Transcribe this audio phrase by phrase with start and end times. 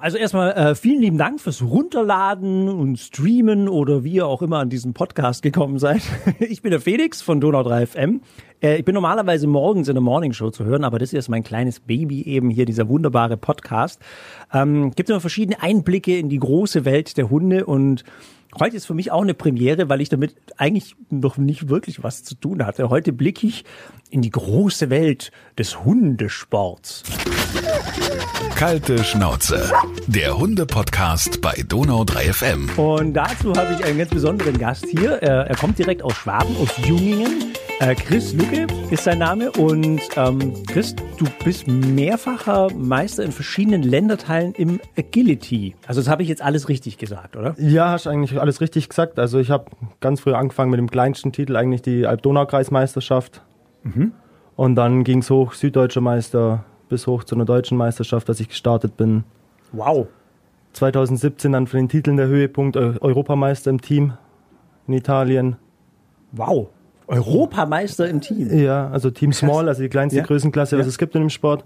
[0.00, 4.58] Also erstmal äh, vielen lieben Dank fürs Runterladen und Streamen oder wie ihr auch immer
[4.58, 6.00] an diesen Podcast gekommen seid.
[6.38, 8.22] Ich bin der Felix von Donau 3 FM.
[8.62, 11.80] Äh, ich bin normalerweise morgens in der Morningshow zu hören, aber das ist mein kleines
[11.80, 14.00] Baby eben hier, dieser wunderbare Podcast.
[14.54, 18.02] Ähm, gibt immer verschiedene Einblicke in die große Welt der Hunde und
[18.58, 22.24] Heute ist für mich auch eine Premiere, weil ich damit eigentlich noch nicht wirklich was
[22.24, 22.90] zu tun hatte.
[22.90, 23.64] Heute blicke ich
[24.10, 27.04] in die große Welt des Hundesports.
[28.56, 29.70] Kalte Schnauze,
[30.08, 32.70] der Hunde-Podcast bei Donau 3 FM.
[32.76, 35.12] Und dazu habe ich einen ganz besonderen Gast hier.
[35.22, 37.49] Er, kommt direkt aus Schwaben, aus Jungingen.
[37.80, 39.50] Äh, Chris Lucke ist sein Name.
[39.52, 45.74] Und ähm, Chris, du bist mehrfacher Meister in verschiedenen Länderteilen im Agility.
[45.86, 47.54] Also das habe ich jetzt alles richtig gesagt, oder?
[47.58, 49.18] Ja, hast eigentlich alles richtig gesagt.
[49.18, 53.40] Also ich habe ganz früh angefangen mit dem kleinsten Titel, eigentlich die Alb-Donau-Kreismeisterschaft.
[53.84, 54.12] Mhm.
[54.56, 58.50] Und dann ging es hoch, Süddeutscher Meister, bis hoch zu einer deutschen Meisterschaft, dass ich
[58.50, 59.24] gestartet bin.
[59.72, 60.06] Wow.
[60.74, 64.12] 2017 dann für den Titeln der Höhepunkt Europameister im Team
[64.86, 65.56] in Italien.
[66.32, 66.68] Wow.
[67.10, 68.56] Europameister im Team.
[68.56, 69.32] Ja, also Team.
[69.32, 70.24] Small, also die kleinste ja.
[70.24, 70.90] Größenklasse, was ja.
[70.90, 71.64] es gibt in dem Sport.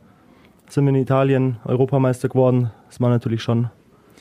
[0.69, 2.71] Sind wir in Italien Europameister geworden.
[2.89, 3.71] Das war natürlich schon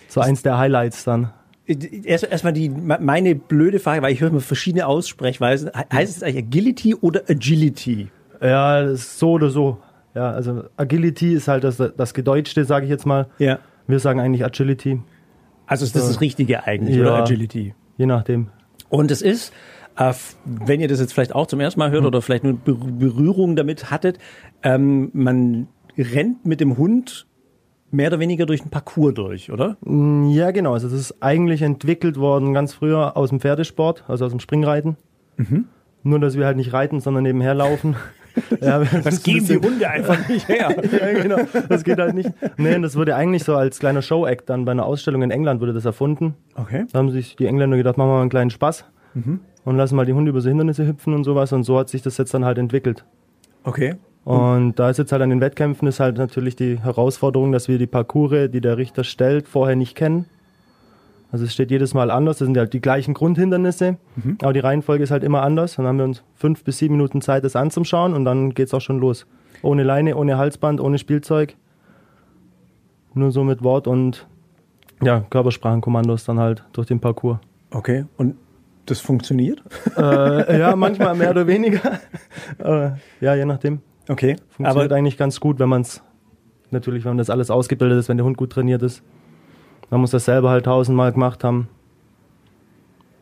[0.10, 1.32] so eins der Highlights dann.
[1.66, 5.72] Erstmal erst die meine blöde Frage, weil ich höre immer verschiedene Aussprechweisen.
[5.94, 8.10] Heißt es eigentlich Agility oder Agility?
[8.42, 9.78] Ja, so oder so.
[10.14, 13.28] Ja, also Agility ist halt das, das Gedeutschte, sage ich jetzt mal.
[13.40, 13.60] Ja.
[13.88, 15.02] Wir sagen eigentlich Agility.
[15.66, 17.74] Also ist das das Richtige eigentlich, ja, oder Agility?
[17.98, 18.50] Je nachdem.
[18.90, 19.54] Und es ist, äh,
[19.96, 22.08] wenn ihr das jetzt vielleicht auch zum ersten Mal hört hm.
[22.08, 24.20] oder vielleicht nur Berührung damit hattet,
[24.64, 27.28] ähm, man rennt mit dem Hund
[27.92, 29.78] mehr oder weniger durch einen Parcours durch, oder?
[29.82, 30.74] Mm, ja, genau.
[30.74, 34.98] Also das ist eigentlich entwickelt worden ganz früher aus dem Pferdesport, also aus dem Springreiten.
[35.38, 35.66] Mhm.
[36.02, 37.96] Nur, dass wir halt nicht reiten, sondern nebenher laufen.
[38.62, 40.76] Ja, das geben die Hunde einfach nicht her.
[40.92, 41.38] ja, genau.
[41.70, 42.32] Das geht halt nicht.
[42.58, 45.72] Nee, das wurde eigentlich so als kleiner Show-Act dann bei einer Ausstellung in England wurde
[45.72, 46.34] das erfunden.
[46.56, 46.86] Okay.
[46.92, 49.42] Da haben sich die Engländer gedacht, machen wir mal einen kleinen Spaß mhm.
[49.66, 51.54] Und lassen mal die Hunde über so Hindernisse hüpfen und sowas.
[51.54, 53.06] Und so hat sich das jetzt dann halt entwickelt.
[53.64, 53.96] Okay.
[54.26, 57.78] Und da ist jetzt halt an den Wettkämpfen ist halt natürlich die Herausforderung, dass wir
[57.78, 60.26] die Parcours, die der Richter stellt, vorher nicht kennen.
[61.32, 62.38] Also es steht jedes Mal anders.
[62.38, 64.38] Das sind halt die gleichen Grundhindernisse, mhm.
[64.42, 65.76] aber die Reihenfolge ist halt immer anders.
[65.76, 68.74] Dann haben wir uns fünf bis sieben Minuten Zeit, das anzuschauen und dann geht es
[68.74, 69.26] auch schon los.
[69.62, 71.56] Ohne Leine, ohne Halsband, ohne Spielzeug.
[73.16, 74.28] Nur so mit Wort und
[75.02, 77.40] ja, Körpersprachenkommandos dann halt durch den Parcours.
[77.72, 78.36] Okay, und
[78.86, 79.64] das funktioniert?
[79.98, 82.00] Äh, ja, manchmal mehr oder weniger.
[82.60, 83.82] äh, ja, je nachdem.
[84.10, 84.36] Okay.
[84.50, 86.02] Funktioniert aber eigentlich ganz gut, wenn man es
[86.72, 89.04] natürlich, wenn man das alles ausgebildet ist, wenn der Hund gut trainiert ist.
[89.90, 91.70] Man muss das selber halt tausendmal gemacht haben,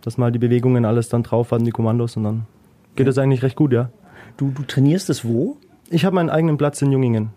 [0.02, 2.48] dass man halt die Bewegungen alles dann drauf hat, die Kommandos und dann
[2.96, 3.22] geht ja.
[3.22, 3.90] eigentlich recht gut, ja.
[4.38, 5.58] Du, du trainierst es wo?
[5.90, 7.30] Ich habe meinen eigenen Platz in Jungingen.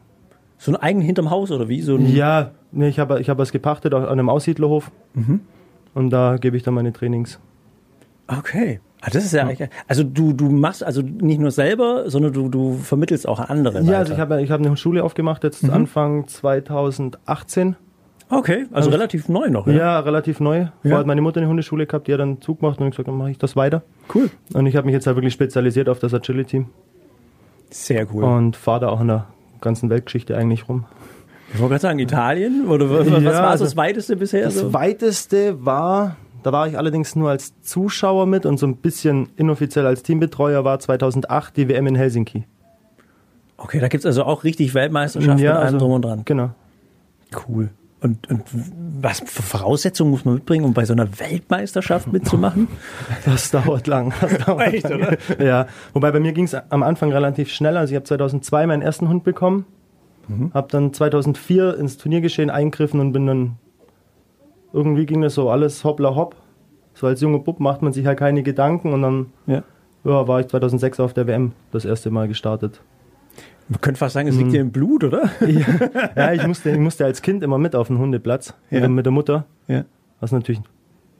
[0.59, 1.83] So einen eigenen hinterm Haus oder wie?
[1.83, 5.41] So ja, nee, ich habe ich hab es gepachtet an einem Aussiedlerhof mhm.
[5.95, 7.41] und da gebe ich dann meine Trainings.
[8.27, 8.81] Okay.
[9.01, 9.67] Ah, das ist ja, ja.
[9.87, 13.81] also du du machst also nicht nur selber, sondern du du vermittelst auch andere.
[13.81, 13.99] Ja, weiter.
[13.99, 15.71] also ich habe ich habe eine Schule aufgemacht jetzt mhm.
[15.71, 17.77] Anfang 2018
[18.31, 19.67] Okay, also, also relativ neu noch.
[19.67, 20.61] Ja, ja relativ neu.
[20.61, 20.73] Ja.
[20.81, 23.09] Vorher hat meine Mutter eine Hundeschule gehabt, die hat dann Zug gemacht und ich gesagt,
[23.09, 23.83] dann mache ich das weiter.
[24.15, 24.31] Cool.
[24.55, 26.65] Und ich habe mich jetzt halt wirklich spezialisiert auf das Agility.
[27.71, 28.25] Sehr cool.
[28.25, 29.27] Und fahre da auch in der
[29.61, 30.87] ganzen Weltgeschichte eigentlich rum.
[31.53, 32.67] Ich wollte gerade sagen, Italien?
[32.67, 34.45] Oder was, ja, war also das weiteste bisher?
[34.45, 34.73] Das so?
[34.73, 39.87] weiteste war, da war ich allerdings nur als Zuschauer mit und so ein bisschen inoffiziell
[39.87, 42.45] als Teambetreuer war 2008 die WM in Helsinki.
[43.57, 46.23] Okay, da gibt es also auch richtig Weltmeisterschaften ja, also, drum und dran.
[46.27, 46.51] Genau.
[47.49, 47.71] Cool.
[48.03, 48.43] Und, und
[49.01, 52.69] was für Voraussetzungen muss man mitbringen, um bei so einer Weltmeisterschaft mitzumachen?
[53.25, 54.13] Das dauert lang.
[54.21, 55.01] Das dauert Echt, lang.
[55.01, 55.17] oder?
[55.43, 57.79] Ja, wobei bei mir ging es am Anfang relativ schnell.
[57.79, 59.65] Also ich habe 2002 meinen ersten Hund bekommen,
[60.29, 60.51] mhm.
[60.53, 63.57] habe dann 2004 ins Turniergeschehen eingegriffen und bin dann
[64.75, 66.37] irgendwie ging das so alles hoppla hopp.
[66.93, 69.63] So als junger Bub macht man sich halt keine Gedanken und dann ja.
[70.05, 72.83] Ja, war ich 2006 auf der WM das erste Mal gestartet.
[73.69, 74.53] Man könnte fast sagen, es liegt hm.
[74.53, 75.31] dir im Blut, oder?
[75.41, 78.87] Ja, ja, ich, musste, ich musste als Kind immer mit auf den Hundeplatz ja.
[78.87, 79.47] mit der Mutter.
[79.67, 79.85] Ja.
[80.21, 80.61] Was natürlich,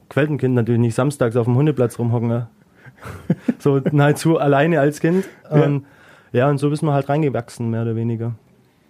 [0.09, 2.29] Queltenkind natürlich nicht samstags auf dem Hundeplatz rumhocken.
[2.29, 2.49] Ja.
[3.57, 5.25] so nahezu alleine als Kind.
[5.49, 5.63] Ja.
[5.63, 5.85] Ähm,
[6.31, 8.35] ja, und so bist wir halt reingewachsen, mehr oder weniger.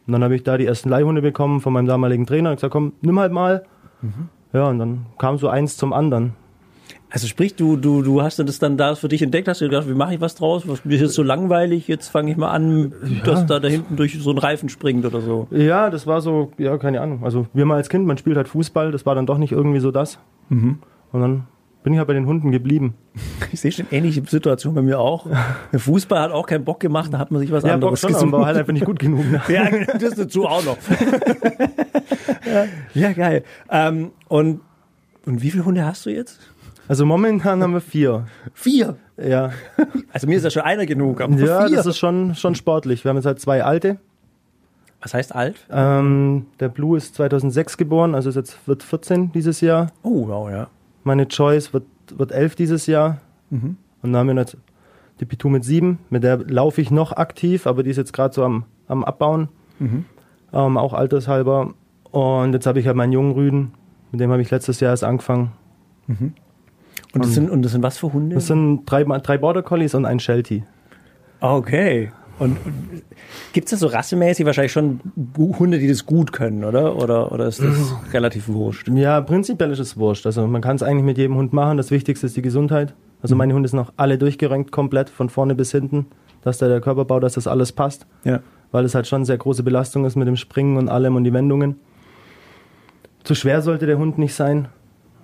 [0.08, 2.74] Und dann habe ich da die ersten Leihhunde bekommen von meinem damaligen Trainer und gesagt,
[2.74, 3.64] komm, nimm halt mal.
[4.02, 4.30] Mhm.
[4.56, 6.34] Ja, und dann kam so eins zum anderen.
[7.10, 9.88] Also sprich, du, du, du hast das dann da für dich entdeckt, hast du gedacht,
[9.88, 10.68] wie mache ich was draus?
[10.68, 13.24] Was, mir ist so langweilig, jetzt fange ich mal an, ja.
[13.24, 15.48] dass da da hinten durch so einen Reifen springt oder so.
[15.52, 17.24] Ja, das war so, ja, keine Ahnung.
[17.24, 19.80] Also wir mal als Kind, man spielt halt Fußball, das war dann doch nicht irgendwie
[19.80, 20.20] so das.
[20.48, 20.80] Mhm.
[21.12, 21.48] Und dann
[21.86, 22.96] bin ich halt bei den Hunden geblieben.
[23.52, 25.28] Ich sehe schon ähnliche Situation bei mir auch.
[25.72, 28.02] Der Fußball hat auch keinen Bock gemacht, da hat man sich was Ja, Bock anderes
[28.02, 28.34] schon, gesucht.
[28.34, 29.24] aber halt einfach nicht gut genug.
[29.32, 29.42] Ne?
[29.48, 30.78] Ja, das dazu auch noch.
[32.94, 33.44] ja, geil.
[33.70, 34.60] Ähm, und,
[35.26, 36.40] und wie viele Hunde hast du jetzt?
[36.90, 38.26] Also momentan haben wir vier.
[38.54, 38.98] Vier.
[39.18, 39.52] Ja,
[40.12, 41.78] Also mir ist ja schon einer genug, aber ja vier.
[41.78, 43.04] das ist schon, schon sportlich.
[43.06, 43.98] Wir haben jetzt halt zwei alte.
[45.02, 45.56] Was heißt alt?
[45.72, 49.92] Ähm, der Blue ist 2006 geboren, also ist jetzt wird 14 dieses Jahr.
[50.04, 50.68] Oh, wow, ja.
[51.06, 53.22] Meine Choice wird, wird 11 dieses Jahr.
[53.50, 53.78] Mhm.
[54.02, 54.58] Und dann haben wir jetzt
[55.20, 56.00] die Pitou mit 7.
[56.10, 59.48] Mit der laufe ich noch aktiv, aber die ist jetzt gerade so am, am Abbauen.
[59.80, 60.06] Mhm.
[60.52, 61.74] Ähm, auch altershalber.
[62.12, 63.72] Und jetzt habe ich halt meinen jungen Rüden.
[64.12, 65.52] Mit dem habe ich letztes Jahr erst angefangen.
[67.14, 68.36] Und das, sind, und das sind was für Hunde?
[68.36, 70.64] Das sind drei, drei Border Collies und ein Sheltie.
[71.40, 72.12] okay.
[72.38, 73.04] Und, und
[73.54, 75.00] gibt es da so rassemäßig wahrscheinlich schon
[75.38, 76.98] Hunde, die das gut können, oder?
[76.98, 78.90] Oder, oder ist das relativ wurscht?
[78.90, 80.26] Ja, prinzipiell ist es wurscht.
[80.26, 81.78] Also man kann es eigentlich mit jedem Hund machen.
[81.78, 82.94] Das Wichtigste ist die Gesundheit.
[83.22, 86.08] Also meine Hunde sind auch alle durchgerenkt, komplett, von vorne bis hinten.
[86.42, 88.06] Dass da der Körperbau, dass das alles passt.
[88.24, 88.42] Ja.
[88.72, 91.34] Weil es halt schon sehr große Belastung ist mit dem Springen und allem und die
[91.34, 91.78] Wendungen.
[93.24, 94.68] Zu schwer sollte der Hund nicht sein.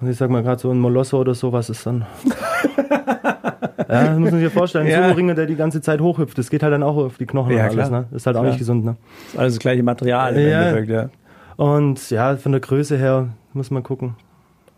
[0.02, 2.06] Also ich sag mal gerade so ein Molosso oder sowas ist dann.
[2.90, 4.88] ja, das muss man sich vorstellen.
[4.88, 5.04] Ein Ja.
[5.04, 7.66] Sumo-Ringer, der die ganze Zeit hochhüpft, das geht halt dann auch auf die Knochen Ja,
[7.66, 7.90] und alles.
[7.92, 8.06] Ne?
[8.12, 8.52] Ist halt auch Klar.
[8.52, 8.84] nicht gesund.
[8.84, 8.96] Ne?
[9.28, 10.62] Ist alles das gleiche Material im Ja.
[10.64, 11.10] Endeffekt, ja.
[11.58, 14.16] Und ja, von der Größe her muss man gucken.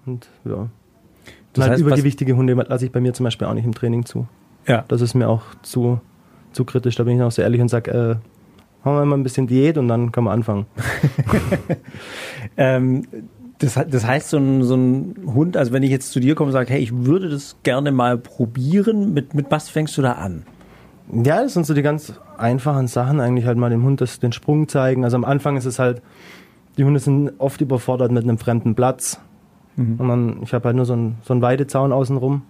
[0.05, 0.67] Und ja.
[1.53, 3.73] Das halt heißt, was- übergewichtige Hunde lasse ich bei mir zum Beispiel auch nicht im
[3.73, 4.27] Training zu.
[4.67, 4.83] Ja.
[4.89, 6.01] Das ist mir auch zu,
[6.51, 6.95] zu kritisch.
[6.95, 8.15] Da bin ich auch sehr ehrlich und sage, äh,
[8.83, 10.65] machen wir mal ein bisschen Diät und dann können wir anfangen.
[12.57, 13.07] Ähm,
[13.63, 16.47] das, das heißt, so ein, so ein Hund, also wenn ich jetzt zu dir komme
[16.47, 20.13] und sage, hey, ich würde das gerne mal probieren, mit, mit was fängst du da
[20.13, 20.43] an?
[21.11, 24.31] Ja, das sind so die ganz einfachen Sachen, eigentlich halt mal dem Hund das, den
[24.31, 25.03] Sprung zeigen.
[25.03, 26.01] Also am Anfang ist es halt,
[26.77, 29.19] die Hunde sind oft überfordert mit einem fremden Platz.
[29.99, 32.43] Und dann, ich habe halt nur so einen, so einen Weidezaun außenrum.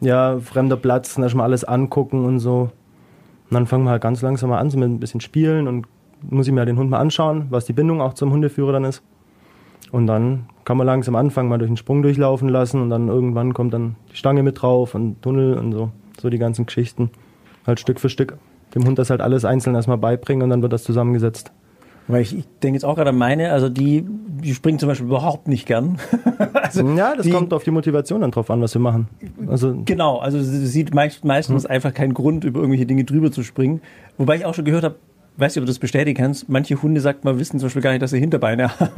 [0.00, 2.70] Ja, fremder Platz, dann erstmal alles angucken und so.
[3.50, 5.86] Und dann fangen wir halt ganz langsam mal an, so mit ein bisschen spielen und
[6.22, 8.84] muss ich mir halt den Hund mal anschauen, was die Bindung auch zum Hundeführer dann
[8.84, 9.02] ist.
[9.92, 13.54] Und dann kann man langsam anfangen, mal durch den Sprung durchlaufen lassen und dann irgendwann
[13.54, 15.90] kommt dann die Stange mit drauf und Tunnel und so.
[16.20, 17.10] So die ganzen Geschichten.
[17.66, 18.36] Halt Stück für Stück.
[18.74, 21.50] Dem Hund das halt alles einzeln erstmal beibringen und dann wird das zusammengesetzt.
[22.06, 25.06] Weil ich, ich denke jetzt auch gerade an meine, also die, die springen zum Beispiel
[25.06, 25.98] überhaupt nicht gern.
[26.54, 29.08] also, Ja, das die, kommt auf die Motivation dann drauf an, was wir machen.
[29.48, 31.70] Also, Genau, also sie sieht meist, meistens Hm.
[31.70, 33.80] einfach keinen Grund, über irgendwelche Dinge drüber zu springen.
[34.18, 34.96] Wobei ich auch schon gehört habe,
[35.36, 37.90] weißt du, ob du das bestätigen kannst, manche Hunde, sagt man, wissen zum Beispiel gar
[37.90, 38.90] nicht, dass sie Hinterbeine haben.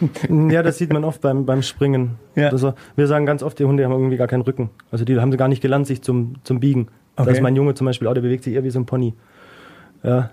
[0.50, 2.16] ja, das sieht man oft beim, beim Springen.
[2.34, 2.48] Ja.
[2.50, 4.70] Also, wir sagen ganz oft, die Hunde haben irgendwie gar keinen Rücken.
[4.90, 6.88] Also die haben sie gar nicht gelernt, sich zum, zum Biegen.
[7.16, 7.32] Da Okay.
[7.32, 9.14] ist mein Junge zum Beispiel auch, der bewegt sich eher wie so ein Pony.
[10.04, 10.30] Ja,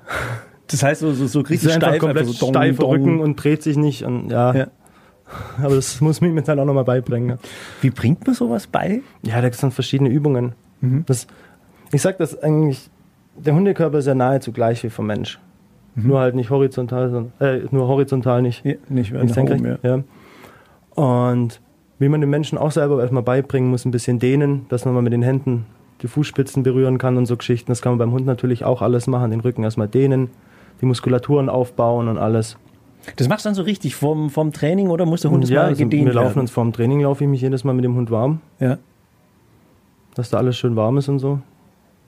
[0.68, 2.64] Das heißt, so, so, so richtig einfach steif, komplett einfach so dong.
[2.92, 4.04] Rücken und dreht sich nicht.
[4.04, 4.68] Und ja, Ja.
[5.64, 7.30] aber das muss mir jetzt halt auch nochmal beibringen.
[7.30, 7.38] ja.
[7.82, 9.02] Wie bringt man sowas bei?
[9.24, 10.54] Ja, da sind verschiedene Übungen.
[10.82, 11.04] Mhm.
[11.08, 11.26] Das,
[11.92, 12.90] ich sag das eigentlich,
[13.38, 15.40] der Hundekörper ist ja nahezu gleich wie vom Mensch.
[15.96, 18.66] Nur halt nicht horizontal, sondern, äh, nur horizontal nicht.
[18.66, 19.62] Ja, nicht nicht senkrecht.
[19.62, 19.98] oben, ja.
[19.98, 20.04] ja.
[21.04, 21.62] Und
[22.00, 25.02] wie man den Menschen auch selber erstmal beibringen muss, ein bisschen dehnen, dass man mal
[25.02, 25.66] mit den Händen
[26.02, 27.72] die Fußspitzen berühren kann und so Geschichten.
[27.72, 29.32] Das kann man beim Hund natürlich auch alles machen.
[29.32, 30.30] Den Rücken erstmal dehnen,
[30.82, 32.58] die Muskulaturen aufbauen und alles.
[33.16, 35.62] Das machst du dann so richtig vom, vom Training oder muss der Hund das ja,
[35.62, 36.40] mal also gedehnt wir laufen werden?
[36.42, 38.78] uns vorm Training, laufe ich mich jedes Mal mit dem Hund warm, Ja.
[40.16, 41.40] dass da alles schön warm ist und so.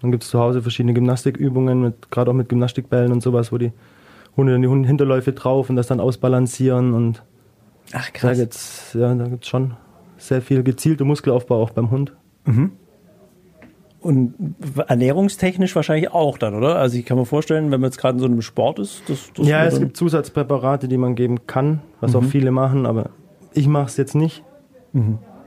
[0.02, 3.58] Dann gibt es zu Hause verschiedene Gymnastikübungen, mit, gerade auch mit Gymnastikbällen und sowas, wo
[3.58, 3.72] die
[4.36, 7.24] Hunde dann die Hinterläufe drauf und das dann ausbalancieren und
[7.94, 8.38] Ach da krass.
[8.38, 9.74] gibt's, ja, da gibt's schon
[10.18, 12.16] sehr viel gezielter Muskelaufbau auch beim Hund.
[14.00, 14.36] Und
[14.88, 16.78] ernährungstechnisch wahrscheinlich auch dann, oder?
[16.78, 19.32] Also ich kann mir vorstellen, wenn man jetzt gerade in so einem Sport ist, das,
[19.36, 23.10] das Ja, es gibt Zusatzpräparate, die man geben kann, was auch viele machen, aber
[23.54, 24.44] ich mache es jetzt nicht,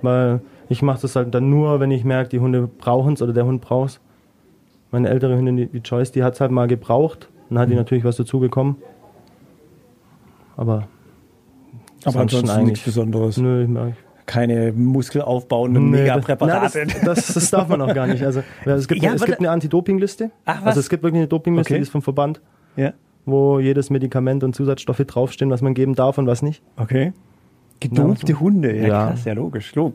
[0.03, 3.33] weil ich mache das halt dann nur, wenn ich merke, die Hunde brauchen es oder
[3.33, 4.01] der Hund braucht es.
[4.93, 7.75] Meine ältere Hündin, die, die Joyce, die hat es halt mal gebraucht, dann hat die
[7.77, 8.77] natürlich was dazu bekommen.
[10.57, 10.89] Aber,
[12.05, 13.37] aber ansonsten nichts Besonderes.
[13.39, 13.95] nö, ich
[14.27, 16.87] Keine muskelaufbauenden Nee, das- Megapräparate.
[16.87, 18.23] Das, das, das darf man auch gar nicht.
[18.25, 20.31] Also, ja, es gibt, Ja, eine, es gibt eine Anti-Doping-Liste.
[20.45, 20.67] Ach, was?
[20.69, 21.79] Also es gibt wirklich eine Dopingliste, Okay.
[21.79, 22.41] die ist vom Verband,
[22.77, 22.93] ja.
[23.27, 26.63] wo jedes Medikament und Zusatzstoffe draufstehen, was man geben darf und was nicht.
[26.77, 27.13] Okay.
[27.81, 29.07] Gedopte Hunde, ja, Ja.
[29.09, 29.75] krass, ja logisch.
[29.75, 29.95] Log-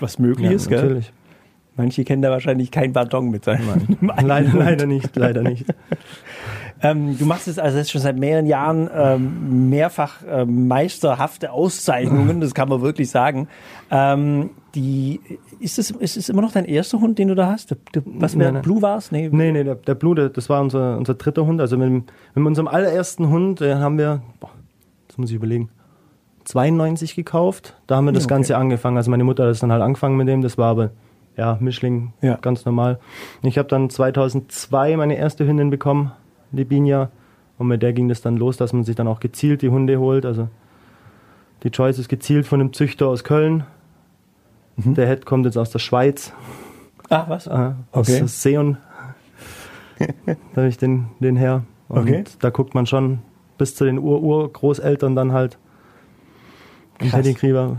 [0.00, 0.80] Was möglich ist, gell?
[0.80, 1.12] natürlich.
[1.76, 5.66] Manche kennen da wahrscheinlich keinen Ballon mit seinem Leider, leider nicht, leider nicht.
[6.82, 12.42] Ähm, du machst es also jetzt schon seit mehreren Jahren ähm, mehrfach ähm, meisterhafte Auszeichnungen,
[12.42, 13.48] das kann man wirklich sagen.
[13.90, 15.20] Ähm, die,
[15.58, 17.70] ist, es, ist es immer noch dein erster Hund, den du da hast?
[17.70, 18.60] Der, der, was nein.
[18.60, 19.10] Blue war's?
[19.10, 19.30] Nee.
[19.32, 21.62] Nee, nee, der, der Blue, der, das war unser, unser dritter Hund.
[21.62, 21.90] Also mit,
[22.34, 24.50] mit unserem allerersten Hund äh, haben wir, boah,
[25.08, 25.70] das muss ich überlegen,
[26.44, 27.74] 92 gekauft.
[27.86, 28.34] Da haben wir das Okay.
[28.34, 28.98] Ganze angefangen.
[28.98, 30.42] Also meine Mutter hat das dann halt angefangen mit dem.
[30.42, 30.90] Das war aber,
[31.36, 32.36] ja, Mischling, Ja.
[32.40, 32.98] ganz normal.
[33.42, 36.12] Ich habe dann 2002 meine erste Hündin bekommen,
[36.52, 37.10] die Binja.
[37.58, 39.98] Und mit der ging das dann los, dass man sich dann auch gezielt die Hunde
[39.98, 40.26] holt.
[40.26, 40.48] Also
[41.62, 43.64] die Choice ist gezielt von einem Züchter aus Köln.
[44.76, 44.94] Mhm.
[44.94, 46.32] Der Head kommt jetzt aus der Schweiz,
[47.08, 47.46] Ah, was?
[47.46, 47.50] äh,
[47.92, 48.22] aus Okay.
[48.26, 48.76] Seon.
[49.98, 50.06] da
[50.56, 51.62] habe ich den, den her.
[51.88, 52.24] Und Okay.
[52.40, 53.20] da guckt man schon
[53.56, 55.56] bis zu den Ur-Ur-Großeltern dann halt.
[56.98, 57.12] Krass.
[57.12, 57.76] Pedigree war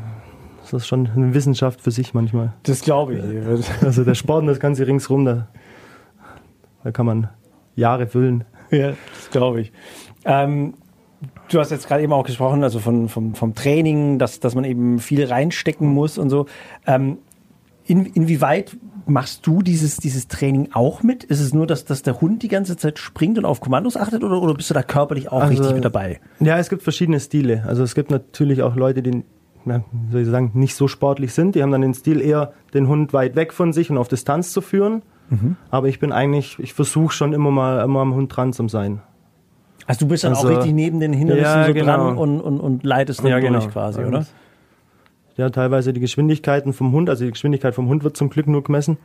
[0.71, 2.53] das ist schon eine Wissenschaft für sich manchmal.
[2.63, 3.83] Das glaube ich.
[3.83, 5.47] Also der Sport und das Ganze ringsrum, da,
[6.83, 7.29] da kann man
[7.75, 8.43] Jahre füllen.
[8.71, 9.71] Ja, das glaube ich.
[10.25, 10.73] Ähm,
[11.49, 14.63] du hast jetzt gerade eben auch gesprochen, also von, vom, vom Training, dass, dass man
[14.65, 16.47] eben viel reinstecken muss und so.
[16.85, 17.19] Ähm,
[17.85, 21.23] in, inwieweit machst du dieses, dieses Training auch mit?
[21.23, 24.23] Ist es nur, dass, dass der Hund die ganze Zeit springt und auf Kommandos achtet
[24.25, 26.19] oder, oder bist du da körperlich auch Also- richtig mit dabei?
[26.41, 27.63] Ja, es gibt verschiedene Stile.
[27.65, 29.23] Also es gibt natürlich auch Leute, die
[29.91, 31.55] wie soll ich sagen, nicht so sportlich sind.
[31.55, 34.51] Die haben dann den Stil eher, den Hund weit weg von sich und auf Distanz
[34.53, 35.01] zu führen.
[35.29, 35.55] Mhm.
[35.69, 39.01] Aber ich bin eigentlich, ich versuche schon immer mal immer am Hund dran zu sein.
[39.85, 41.85] Also du bist dann Also- auch richtig neben den Hindernissen Ja, so genau.
[41.85, 43.59] dran und, und, und leitest dann Ja, genau.
[43.59, 44.25] durch quasi, oder?
[45.37, 48.63] Ja, teilweise die Geschwindigkeiten vom Hund, also die Geschwindigkeit vom Hund wird zum Glück nur
[48.63, 48.97] gemessen,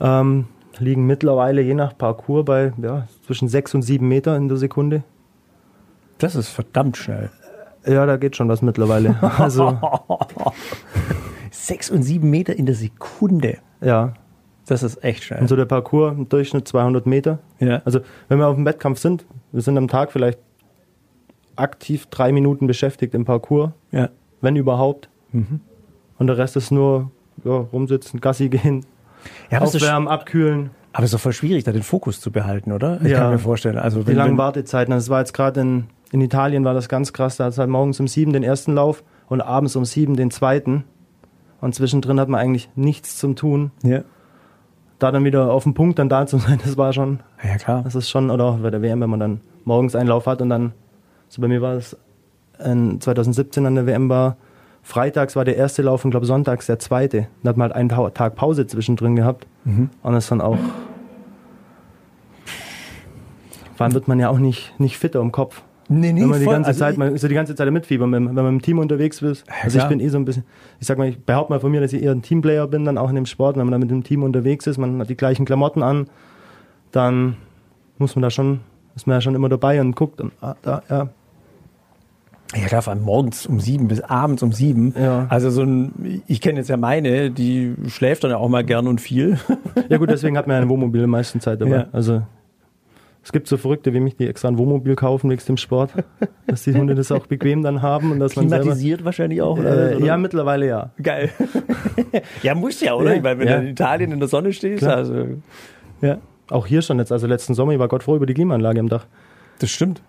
[0.00, 0.46] ähm,
[0.78, 5.02] liegen mittlerweile je nach Parcours bei ja, zwischen sechs und sieben Meter in der Sekunde.
[6.18, 7.30] Das ist verdammt schnell.
[7.88, 9.16] Ja, da geht schon was mittlerweile.
[9.38, 9.78] Also,
[11.50, 13.58] Sechs und sieben Meter in der Sekunde.
[13.80, 14.14] ja.
[14.66, 15.40] Das ist echt schnell.
[15.40, 17.38] Und so der Parcours im Durchschnitt 200 Meter.
[17.58, 17.80] ja.
[17.86, 20.38] Also, wenn wir auf dem Wettkampf sind, wir sind am Tag vielleicht
[21.56, 24.10] aktiv drei Minuten beschäftigt im Parcours, ja.
[24.42, 25.08] wenn überhaupt.
[25.32, 25.60] Mhm.
[26.18, 27.10] Und der Rest ist nur
[27.44, 28.84] ja, rumsitzen, Gassi gehen,
[29.50, 30.68] ja aufwärmen, abkühlen.
[30.92, 33.00] aber es ist doch voll schwierig, da den Fokus zu behalten, oder?
[33.02, 33.20] Ich Ja.
[33.20, 33.78] kann mir vorstellen.
[33.78, 34.92] Also Die langen Wartezeiten.
[34.92, 37.36] Das war jetzt gerade in, in Italien war das ganz krass.
[37.36, 40.30] Da hat es halt morgens um sieben den ersten Lauf und abends um sieben den
[40.30, 40.84] zweiten.
[41.60, 43.72] Und zwischendrin hat man eigentlich nichts zum Tun.
[43.82, 44.02] ja.
[45.00, 47.82] Da dann wieder auf dem Punkt dann da zu sein, das war schon, ja, klar.
[47.84, 50.42] das ist schon, oder auch bei der WM, wenn man dann morgens einen Lauf hat
[50.42, 50.72] und dann,
[51.28, 51.96] so bei mir war es
[52.58, 54.36] in 2017 an der WM war,
[54.82, 57.28] freitags war der erste Lauf und glaube sonntags der zweite.
[57.42, 59.46] Dann hat man halt einen Tag Pause zwischendrin gehabt.
[59.64, 59.90] Mhm.
[60.02, 60.58] Und das dann auch,
[63.78, 65.62] allem wird man ja auch nicht, nicht fitter im Kopf.
[65.90, 68.12] Nee, nee, wenn man die ganze Also Zeit, man ist ja die ganze Zeit mitfiebern,
[68.12, 69.44] wenn, wenn man im Team unterwegs ist.
[69.62, 70.44] also ich bin eh so ein bisschen,
[70.80, 72.98] ich sag mal, ich behaupte mal von mir, dass ich eher ein Teamplayer bin, dann
[72.98, 73.56] auch in dem Sport.
[73.56, 76.08] Wenn man dann mit dem Team unterwegs ist, man hat die gleichen Klamotten an,
[76.92, 77.36] dann
[77.96, 78.60] muss man da schon,
[78.96, 81.08] ist man ja schon immer dabei und guckt und ah, da, ja.
[82.56, 84.94] Ja klar, vor allem morgens um sieben bis abends um sieben.
[84.98, 85.26] Ja.
[85.28, 88.86] Also so ein, ich kenne jetzt ja meine, die schläft dann ja auch mal gern
[88.86, 89.38] und viel.
[89.90, 91.70] Ja gut, deswegen hat man ja ein Wohnmobil in der meisten Zeit dabei.
[91.70, 91.86] Ja.
[91.92, 92.22] Also
[93.28, 95.92] es gibt so Verrückte wie mich, die extra ein Wohnmobil kaufen wegen dem Sport,
[96.46, 99.58] dass die Hunde das auch bequem dann haben und dass man selber, Klimatisiert wahrscheinlich auch.
[99.58, 100.00] Oder?
[100.00, 100.92] äh, ja mittlerweile ja.
[101.02, 101.28] Geil.
[102.42, 103.10] ja, muss ja, oder?
[103.10, 103.56] Ja, ich meine, wenn ja.
[103.58, 104.96] du in Italien in der Sonne stehst, Klar.
[104.96, 105.26] also.
[106.00, 108.80] Ja, Auch hier schon jetzt, also letzten Sommer, ich war Gott froh über die Klimaanlage
[108.80, 109.04] am Dach.
[109.58, 110.00] das stimmt.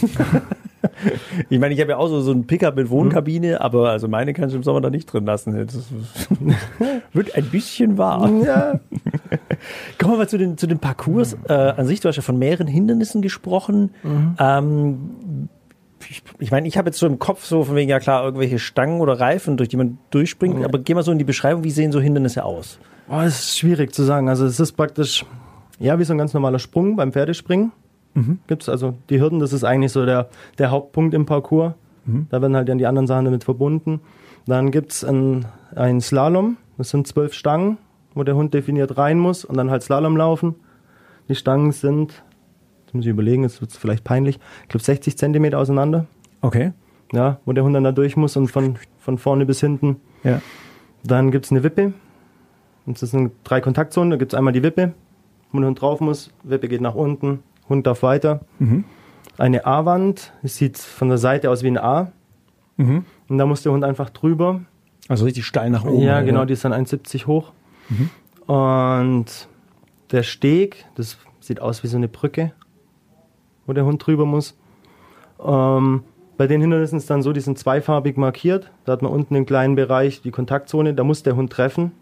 [1.50, 4.32] ich meine, ich habe ja auch so, so ein Pickup mit Wohnkabine, aber also meine
[4.32, 5.54] kannst du im Sommer da nicht drin lassen.
[5.66, 5.86] Das
[7.12, 8.42] wird ein bisschen warm.
[8.42, 8.80] Ja.
[9.98, 12.00] Kommen wir mal zu den, zu den Parcours äh, an sich.
[12.00, 13.90] Du hast ja von mehreren Hindernissen gesprochen.
[14.38, 15.48] Ähm,
[16.08, 18.58] ich, ich meine, ich habe jetzt so im Kopf so von wegen, ja klar, irgendwelche
[18.58, 20.64] Stangen oder Reifen, durch die man durchspringt.
[20.64, 22.78] Aber geh mal so in die Beschreibung, wie sehen so Hindernisse aus?
[23.08, 24.28] Boah, das ist schwierig zu sagen.
[24.28, 25.24] Also es ist praktisch,
[25.78, 27.72] ja, wie so ein ganz normaler Sprung beim Pferdespringen.
[28.46, 30.28] Gibt's also die Hürden, das ist eigentlich so der,
[30.58, 31.74] der Hauptpunkt im Parcours.
[32.30, 34.00] Da werden halt dann die anderen Sachen damit verbunden.
[34.46, 37.78] Dann gibt's ein, ein Slalom, das sind zwölf Stangen,
[38.14, 40.56] wo der Hund definiert rein muss und dann halt Slalom laufen.
[41.28, 42.22] Die Stangen sind,
[42.84, 46.06] jetzt muss ich überlegen, jetzt wird's vielleicht peinlich, ich glaube 60 Zentimeter auseinander,
[46.40, 46.72] Okay.
[47.12, 50.40] ja, wo der Hund dann da durch muss und von, von vorne bis hinten Ja.
[51.04, 51.92] dann gibt es eine Wippe.
[52.84, 54.10] Und das sind drei Kontaktzonen.
[54.10, 54.92] Da gibt es einmal die Wippe,
[55.52, 56.32] wo der Hund drauf muss.
[56.42, 58.40] Wippe geht nach unten, Hund darf weiter.
[59.38, 62.12] Eine A-Wand, es sieht von der Seite aus wie ein A.
[62.76, 63.04] Mhm.
[63.28, 64.60] Und da muss der Hund einfach drüber.
[65.08, 66.02] Also richtig steil nach oben.
[66.02, 66.24] ja, oder?
[66.24, 67.52] genau, die ist dann 1,70 hoch.
[68.46, 69.48] Und
[70.10, 72.52] der Steg, das sieht aus wie so eine Brücke,
[73.66, 74.56] wo der Hund drüber muss.
[75.44, 76.02] Ähm,
[76.36, 78.70] bei den Hindernissen ist dann so, die sind zweifarbig markiert.
[78.84, 81.92] Da hat man unten einen kleinen Bereich, die Kontaktzone, da muss der Hund treffen.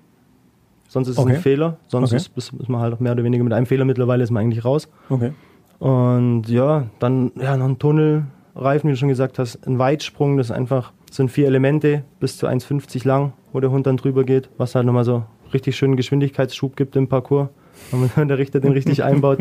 [0.88, 1.32] Sonst ist Okay.
[1.32, 1.76] es ein Fehler.
[1.86, 2.16] Sonst Okay.
[2.16, 4.88] ist, ist, man halt mehr oder weniger mit einem Fehler mittlerweile ist man eigentlich raus.
[5.08, 5.32] Okay.
[5.80, 10.46] Und ja, dann ja, noch ein Tunnelreifen, wie du schon gesagt hast, ein Weitsprung, das
[10.50, 14.48] ist einfach sind vier Elemente bis zu 1,50 lang, wo der Hund dann drüber geht,
[14.58, 17.48] was halt nochmal so richtig schönen Geschwindigkeitsschub gibt im Parcours,
[17.90, 19.38] wenn man der Richter den richtig einbaut.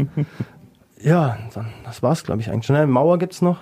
[1.01, 2.75] Ja, dann, das war's, glaube ich, eigentlich schon.
[2.75, 3.58] Eine Mauer gibt's noch.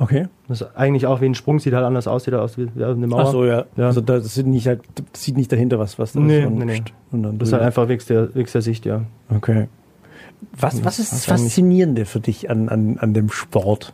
[0.00, 0.28] Okay.
[0.46, 2.68] Das ist eigentlich auch wie ein Sprung, sieht halt anders aus, sieht halt aus wie,
[2.80, 3.22] eine Mauer.
[3.22, 3.64] Ach so, ja.
[3.76, 3.86] Ja.
[3.86, 4.82] Also das sieht nicht halt,
[5.14, 6.46] sieht nicht dahinter was, was da Nee, ist.
[6.46, 6.82] und- nee, nee.
[7.10, 9.02] Und dann Das ist halt einfach wegs der, wegs der Sicht, ja.
[9.34, 9.66] Okay.
[10.58, 13.92] Was, was ist das Faszinierende für dich an, an, an dem Sport?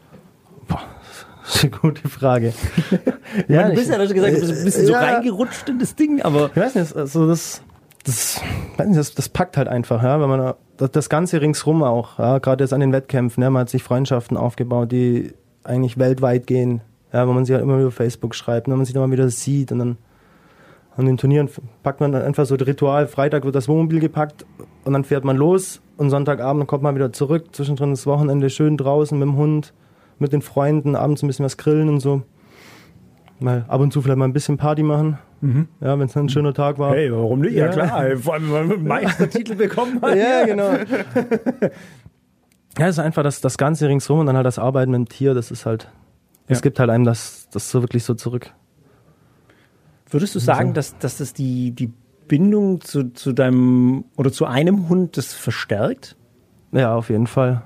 [1.46, 2.52] Das ist eine gute Frage.
[3.48, 5.00] Ja, du bist ja, du hast gesagt, du bist ein bisschen so Ja.
[5.00, 7.62] reingerutscht in das Ding, aber Ich weiß nicht, also das,
[8.04, 8.40] das,
[8.78, 12.38] das, das packt halt einfach, ja, wenn man da- das, das Ganze ringsrum auch, ja,
[12.38, 15.32] gerade jetzt an den Wettkämpfen, ja, man hat sich Freundschaften aufgebaut, die
[15.64, 16.80] eigentlich weltweit gehen,
[17.12, 19.28] ja, wo man sich halt immer über Facebook schreibt, wenn man sich dann mal wieder
[19.30, 19.96] sieht und dann
[20.96, 21.48] an den Turnieren
[21.82, 24.44] packt man dann einfach so das Ritual, Freitag wird das Wohnmobil gepackt
[24.84, 28.76] und dann fährt man los und Sonntagabend kommt man wieder zurück, zwischendrin das Wochenende schön
[28.76, 29.72] draußen mit dem Hund,
[30.18, 32.22] mit den Freunden, abends ein bisschen was grillen und so.
[33.40, 35.18] Mal ab und zu vielleicht mal ein bisschen Party machen.
[35.82, 36.94] Ja, wenn es ein schöner Tag war.
[36.94, 37.52] hey, warum nicht?
[37.52, 37.72] Ja, Ja.
[37.72, 40.16] klar, vor allem, wenn man Meistertitel bekommen hat.
[40.16, 40.70] Ja, genau.
[42.78, 45.08] ja, es ist einfach das, das Ganze ringsrum und dann halt das Arbeiten mit dem
[45.08, 45.90] Tier, das ist halt,
[46.46, 46.62] es Ja.
[46.62, 48.52] gibt halt einem das, das so wirklich so zurück.
[50.10, 51.92] Würdest du sagen, dass, dass das die, die
[52.28, 56.16] Bindung zu, zu deinem oder zu einem Hund das verstärkt?
[56.72, 57.62] Ja, auf jeden Fall.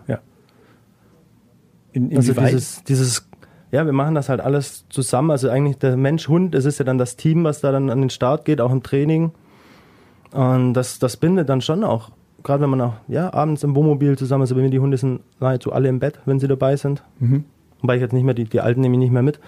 [1.92, 2.52] In, Also inwieweit?
[2.52, 3.28] dieses, dieses,
[3.70, 5.30] ja, wir machen das halt alles zusammen.
[5.30, 8.10] Also eigentlich der Mensch-Hund, es ist ja dann das Team, was da dann an den
[8.10, 9.32] Start geht, auch im Training.
[10.32, 12.10] Und das, das bindet dann schon auch.
[12.44, 15.20] Gerade wenn man auch, ja, abends im Wohnmobil zusammen, also bei mir die Hunde sind
[15.40, 17.02] nahezu alle im Bett, wenn sie dabei sind.
[17.18, 17.44] Mhm.
[17.80, 19.40] Wobei ich jetzt nicht mehr, die, die Alten nehme ich nicht mehr mit.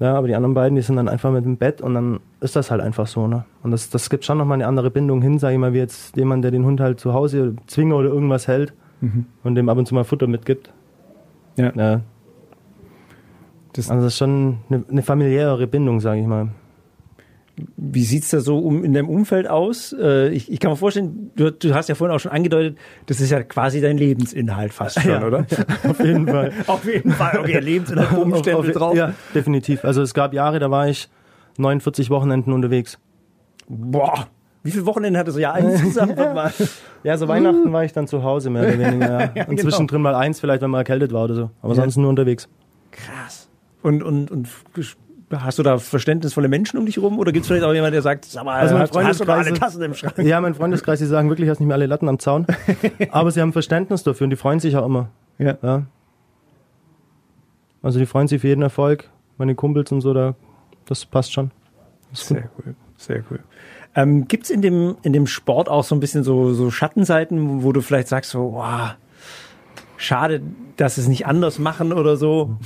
[0.00, 2.56] Ja, aber die anderen beiden, die sind dann einfach mit im Bett und dann ist
[2.56, 3.44] das halt einfach so, ne?
[3.62, 6.16] Und das, das gibt schon nochmal eine andere Bindung hin, sage ich mal, wie jetzt
[6.16, 8.72] jemand, der den Hund halt zu Hause Zwinger oder irgendwas hält
[9.44, 10.72] und dem ab und zu mal Futter mitgibt.
[11.56, 11.72] Ja.
[11.76, 12.00] Ja.
[13.74, 16.48] Das- also das ist schon eine, eine familiärere Bindung, sage ich mal.
[17.76, 19.92] Wie sieht's da so um, in deinem Umfeld aus?
[19.96, 23.20] Äh, ich, ich kann mir vorstellen, du, du hast ja vorhin auch schon angedeutet, das
[23.20, 25.24] ist ja quasi dein Lebensinhalt fast schon, Ja.
[25.24, 25.46] oder?
[25.88, 26.52] Auf jeden Fall.
[26.66, 27.38] Auf jeden Fall.
[27.38, 28.96] Okay, Lebensinhalt Umstände Auf- auf- drauf.
[28.96, 29.84] Ja, definitiv.
[29.84, 31.08] Also es gab Jahre, da war ich
[31.58, 32.98] 49 Wochenenden unterwegs.
[33.68, 34.26] Boah,
[34.64, 36.52] wie viele Wochenende hattest du ja insgesamt mal?
[37.04, 39.20] Ja, so Weihnachten war ich dann zu Hause mehr oder weniger.
[39.20, 39.32] Ja.
[39.34, 39.62] Ja, Und genau.
[39.62, 41.50] zwischendrin mal eins, vielleicht wenn man erkältet war oder so.
[41.62, 41.82] Aber Ja.
[41.82, 42.48] sonst nur unterwegs.
[42.90, 43.48] Krass.
[43.82, 44.48] Und, und, und
[45.42, 47.18] hast du da verständnisvolle Menschen um dich rum?
[47.18, 49.24] Oder gibt es vielleicht auch jemanden, der sagt, sag mal, Also mein hast, hast du
[49.24, 50.18] noch alle Tassen im Schrank?
[50.18, 52.46] Ja, mein Freundeskreis, die sagen wirklich, hast nicht mehr alle Latten am Zaun.
[53.10, 55.08] Aber sie haben Verständnis dafür und die freuen sich auch immer.
[55.38, 55.56] Ja.
[55.62, 55.82] Ja.
[57.82, 59.10] Also die freuen sich für jeden Erfolg.
[59.36, 60.34] Meine Kumpels und so, da,
[60.86, 61.50] das passt schon.
[62.12, 63.40] Sehr cool, sehr cool.
[63.96, 67.62] Ähm, Gibt es in dem, in dem Sport auch so ein bisschen so, so Schattenseiten,
[67.62, 68.94] wo du vielleicht sagst, so, wow,
[70.04, 70.40] schade,
[70.76, 72.56] dass sie es nicht anders machen oder so,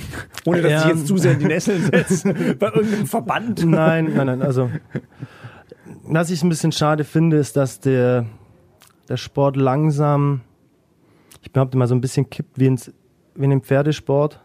[0.45, 0.81] ohne dass Ja.
[0.81, 3.65] ich jetzt zu sehr in die Nesseln setze, bei irgendeinem Verband?
[3.65, 4.41] Nein, nein, nein.
[4.41, 4.69] Also,
[6.03, 8.25] was ich ein bisschen schade finde, ist, dass der,
[9.07, 10.41] der Sport langsam,
[11.41, 12.91] ich behaupte mal, so ein bisschen kippt wie, ins,
[13.35, 14.39] wie in dem Pferdesport.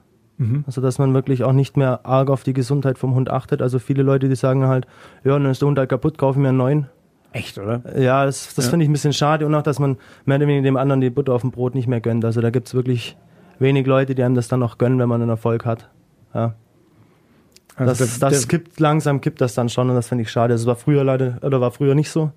[0.66, 3.62] Also, dass man wirklich auch nicht mehr arg auf die Gesundheit vom Hund achtet.
[3.62, 4.86] Also, viele Leute, die sagen halt,
[5.22, 6.88] ja, dann ist der Hund halt kaputt, kaufen wir einen neuen.
[7.34, 7.82] Echt, oder?
[8.00, 8.70] Ja, das, das Ja.
[8.70, 9.44] finde ich ein bisschen schade.
[9.44, 11.86] Und auch, dass man mehr oder weniger dem anderen die Butter auf dem Brot nicht
[11.88, 12.24] mehr gönnt.
[12.24, 13.16] Also, da gibt es wirklich
[13.58, 15.90] wenig Leute, die einem das dann noch gönnen, wenn man einen Erfolg hat.
[16.32, 16.54] Ja.
[17.76, 20.30] Das, Also das, der- der- kippt langsam, kippt das dann schon und das finde ich
[20.30, 20.54] schade.
[20.54, 22.30] Es war früher leider, oder war früher nicht so.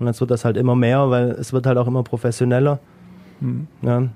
[0.00, 2.80] Und jetzt wird das halt immer mehr, weil es wird halt auch immer professioneller.
[3.40, 3.68] Mhm.
[3.82, 4.08] Ja.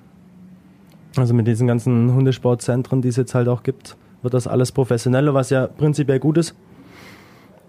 [1.17, 5.33] Also mit diesen ganzen Hundesportzentren, die es jetzt halt auch gibt, wird das alles professioneller,
[5.33, 6.57] was ja prinzipiell gut ist.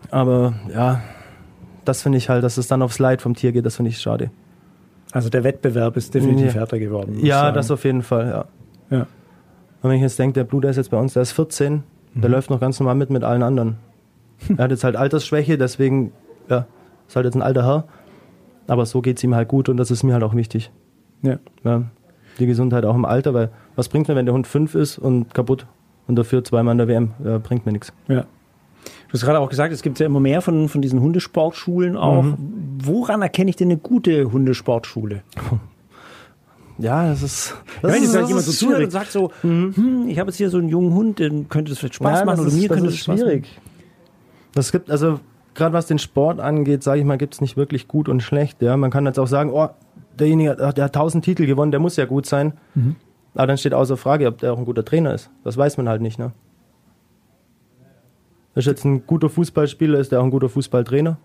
[0.10, 1.02] Aber ja,
[1.86, 4.00] das finde ich halt, dass es dann aufs Leid vom Tier geht, das finde ich
[4.00, 4.30] schade.
[5.12, 6.60] also der Wettbewerb ist definitiv Ja.
[6.62, 7.20] härter geworden.
[7.24, 7.56] Ja, sagen.
[7.56, 8.98] das auf jeden Fall, ja.
[8.98, 9.08] Ja.
[9.82, 11.84] Und wenn ich jetzt denke, der Bruder ist jetzt bei uns, der ist 14,
[12.16, 13.78] der läuft noch ganz normal mit mit allen anderen.
[14.58, 16.12] er hat jetzt halt Altersschwäche, deswegen,
[16.50, 16.66] ja,
[17.08, 17.84] ist halt jetzt ein alter Herr.
[18.68, 20.72] Aber so geht's ihm halt gut und das ist mir halt auch wichtig.
[21.22, 21.38] Ja.
[21.64, 21.84] Ja,
[22.40, 25.34] die Gesundheit auch im Alter, weil was bringt mir, wenn der Hund fünf ist und
[25.34, 25.66] kaputt
[26.08, 27.94] und dafür zweimal in der WM, ja, bringt mir nichts.
[28.08, 28.26] Ja.
[29.16, 32.22] Du hast gerade auch gesagt, es gibt ja immer mehr von, von diesen Hundesportschulen auch.
[32.22, 32.36] Mhm.
[32.84, 35.22] Woran erkenne ich denn eine gute Hundesportschule?
[36.78, 37.56] Ja, das ist.
[37.82, 40.58] Wenn jetzt halt jemand so zuhört und sagt so, hm, ich habe jetzt hier so
[40.58, 42.76] einen jungen Hund, den könnte das vielleicht Spaß Ja, machen das oder ist- mir das
[42.78, 43.62] könnte es Spaß schwierig.
[44.54, 45.22] Das gibt, also
[45.54, 48.62] gerade was den Sport angeht, sage ich mal, gibt's nicht wirklich gut und schlecht.
[48.62, 49.70] Ja, man kann jetzt auch sagen, oh,
[50.20, 52.52] derjenige, der hat tausend Titel gewonnen, der muss ja gut sein.
[52.74, 52.98] Mhm.
[53.34, 55.30] Aber dann steht außer Frage, ob der auch ein guter Trainer ist.
[55.46, 56.34] Das weiß man halt nicht, ne?
[58.56, 61.18] Ist jetzt ein guter Fußballspieler, ist der auch ein guter Fußballtrainer?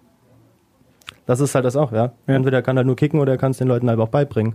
[1.26, 2.12] Das ist halt das auch, ja.
[2.26, 2.34] Ja.
[2.34, 4.54] Entweder kann er nur kicken oder er kann es den Leuten halt auch beibringen.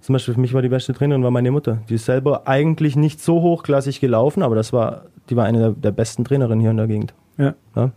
[0.00, 1.82] Zum Beispiel für mich war die beste Trainerin war meine Mutter.
[1.88, 5.70] Die ist selber eigentlich nicht so hochklassig gelaufen, aber das war, die war eine der,
[5.72, 7.14] der besten Trainerinnen hier in der Gegend.
[7.36, 7.54] Ja.
[7.76, 7.90] Ja.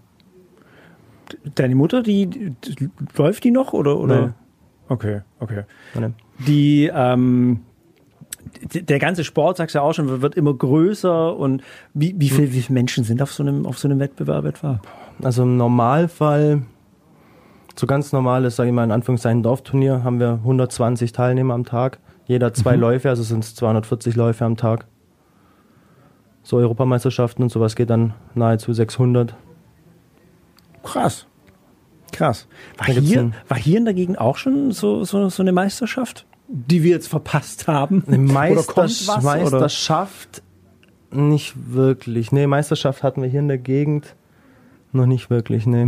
[1.55, 3.97] Deine Mutter, die, die läuft die noch oder?
[3.97, 4.27] oder?
[4.27, 4.33] Nee.
[4.89, 5.63] Okay, okay.
[6.45, 7.61] Die, ähm,
[8.73, 12.53] Der ganze Sport, sagst du ja auch schon, wird immer größer und wie, wie, viel,
[12.53, 14.79] wie viele Menschen sind auf so einem, auf so einem Wettbewerb etwa?
[15.21, 16.63] Also im Normalfall,
[17.75, 21.99] so ganz normales, sage ich mal in Anführungszeichen Dorfturnier, haben wir 120 Teilnehmer am Tag.
[22.25, 24.87] Jeder zwei Läufe, also sind es 240 Läufe am Tag.
[26.43, 29.35] So Europameisterschaften und sowas geht dann nahezu 600.
[30.83, 31.27] Krass.
[32.11, 32.47] Krass.
[32.77, 36.83] War hier, war hier in der Gegend auch schon so, so, so eine Meisterschaft, die
[36.83, 38.03] wir jetzt verpasst haben?
[38.07, 38.17] Eine
[38.51, 39.39] Oder kommt Meisters was, oder?
[39.39, 40.43] Meisterschaft
[41.11, 42.31] nicht wirklich.
[42.31, 44.15] Nee, Meisterschaft hatten wir hier in der Gegend
[44.91, 45.87] noch nicht wirklich, nee.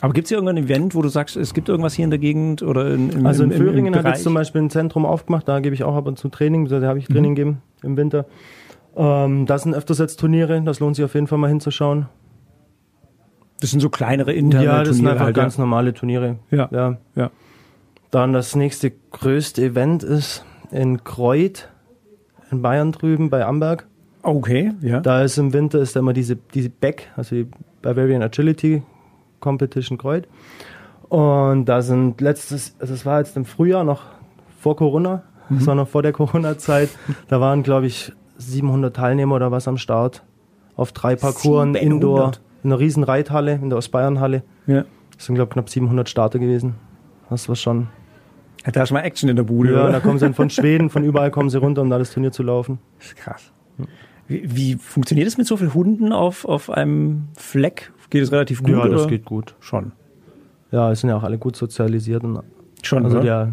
[0.00, 2.18] Aber gibt es hier irgendein Event, wo du sagst, es gibt irgendwas hier in der
[2.18, 4.70] Gegend oder in, im, Also in im, im, im Föhringen hat jetzt zum Beispiel ein
[4.70, 7.34] Zentrum aufgemacht, da gebe ich auch ab und zu Training, da habe ich Training Mhm.
[7.36, 8.26] gegeben im Winter.
[8.96, 12.06] Ähm, das sind öfters jetzt Turniere, das lohnt sich auf jeden Fall mal hinzuschauen.
[13.60, 16.36] Das sind so kleinere interne ja, das sind Turniere einfach halt, ganz normale Turniere.
[16.50, 16.68] Ja.
[16.72, 16.98] ja.
[17.14, 17.30] Ja.
[18.14, 21.68] Dann das nächste größte Event ist in Kreuth,
[22.52, 23.86] in Bayern drüben bei Amberg.
[24.22, 25.00] Okay, ja.
[25.00, 27.48] Da ist im Winter ist da immer diese, diese BAC, also die
[27.82, 28.82] Bavarian Agility
[29.40, 30.28] Competition Kreuth.
[31.08, 34.02] Und da sind letztes, also es war jetzt im Frühjahr noch
[34.60, 35.58] vor Corona, Mhm.
[35.58, 36.88] das war noch vor der Corona-Zeit,
[37.28, 40.22] da waren glaube ich 700 Teilnehmer oder was am Start
[40.76, 41.82] auf drei Parcours 700?
[41.82, 44.42] Indoor in einer riesen Reithalle, in der Ostbayern-Halle.
[44.66, 44.84] ja.
[45.16, 46.74] Das sind glaube ich knapp 700 Starter gewesen.
[47.28, 47.88] Das war schon.
[48.72, 49.92] Da schon mal Action in der Bude, Ja, oder?
[49.92, 52.32] da kommen sie dann von Schweden, von überall kommen sie runter, um da das Turnier
[52.32, 52.78] zu laufen.
[52.98, 53.52] Das ist krass.
[54.26, 57.92] Wie, wie funktioniert es mit so vielen Hunden auf, auf einem Fleck?
[58.08, 58.70] Geht es relativ gut?
[58.70, 59.10] ja, das oder?
[59.10, 59.54] geht gut.
[59.60, 59.92] schon.
[60.72, 62.40] Ja, es sind ja auch alle gut sozialisiert und
[62.82, 63.24] Schon, also oder?
[63.24, 63.52] der,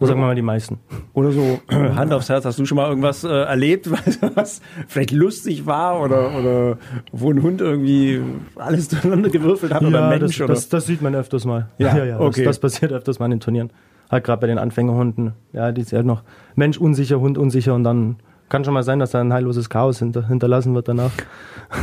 [0.00, 0.78] sagen wir mal die meisten.
[1.12, 3.90] Oder so, Hand aufs Herz, hast du schon mal irgendwas äh, erlebt,
[4.34, 6.78] was, vielleicht lustig war oder, oder
[7.12, 8.20] wo ein Hund irgendwie
[8.56, 10.36] alles durcheinander gewürfelt hat oder ein Mensch?
[10.36, 10.54] das, oder?
[10.54, 11.68] das, das sieht man öfters mal.
[11.78, 12.44] Ja, das, okay.
[12.44, 13.70] das passiert öfters mal in den Turnieren.
[14.10, 15.32] Halt gerade bei den Anfängerhunden.
[15.52, 16.22] Ja, die sind halt noch
[16.54, 18.16] Mensch unsicher, Hund unsicher und dann
[18.48, 21.12] kann schon mal sein, dass da ein heilloses Chaos hinter, hinterlassen wird danach.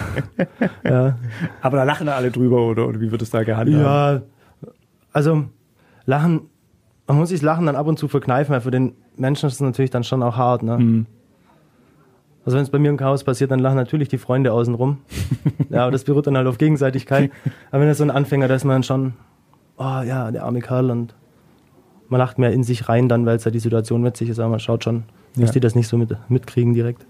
[0.84, 1.18] ja.
[1.62, 3.84] Aber da lachen da alle drüber oder, oder wie wird es da gehandhabt?
[3.84, 4.22] ja,
[5.12, 5.46] also
[6.06, 6.42] Lachen,
[7.08, 9.60] man muss sich Lachen dann ab und zu verkneifen, weil für den Menschen ist es
[9.60, 10.64] natürlich dann schon auch hart.
[10.64, 10.78] Ne?
[10.78, 11.06] Mhm.
[12.46, 15.00] Also wenn es bei mir im Chaos passiert, dann lachen natürlich die Freunde außen rum.
[15.70, 17.32] ja, aber das beruht dann halt auf Gegenseitigkeit.
[17.72, 19.14] Aber wenn das so ein Anfänger, da ist man dann schon,
[19.78, 21.14] oh ja, der arme Kerl und
[22.12, 24.50] man lacht mehr in sich rein dann, weil es ja die Situation witzig ist, aber
[24.50, 25.04] man schaut schon,
[25.36, 25.54] dass Ja.
[25.54, 27.06] die das nicht so mit, mitkriegen direkt.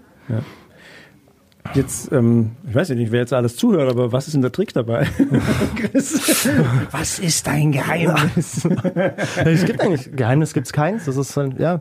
[1.74, 4.50] Jetzt, ähm, ich weiß ja nicht, wer jetzt alles zuhört, aber was ist denn der
[4.52, 5.06] Trick dabei?
[5.76, 6.48] Chris,
[6.90, 8.64] was ist dein Geheimnis?
[9.44, 11.04] es gibt eigentlich, Geheimnis gibt es keins.
[11.04, 11.80] Das ist halt, ja,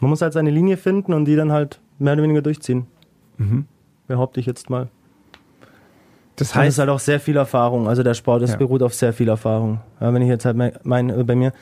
[0.00, 2.86] man muss halt seine Linie finden und die dann halt mehr oder weniger durchziehen.
[4.08, 4.88] Behaupte ich jetzt mal.
[6.36, 7.88] Das Das ist halt auch sehr viel Erfahrung.
[7.88, 8.56] Also der Sport, das Ja.
[8.56, 9.80] beruht auf sehr viel Erfahrung.
[10.00, 11.52] Ja, wenn ich jetzt halt mein, mein äh, bei mir,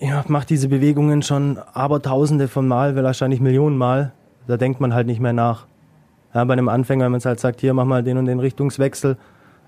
[0.00, 4.12] ja, mache diese Bewegungen schon abertausende von Mal, wahrscheinlich Millionen Mal.
[4.46, 5.66] Da denkt man halt nicht mehr nach.
[6.34, 8.40] Ja, bei einem Anfänger, wenn man es halt sagt, hier, mach mal den und den
[8.40, 9.16] Richtungswechsel,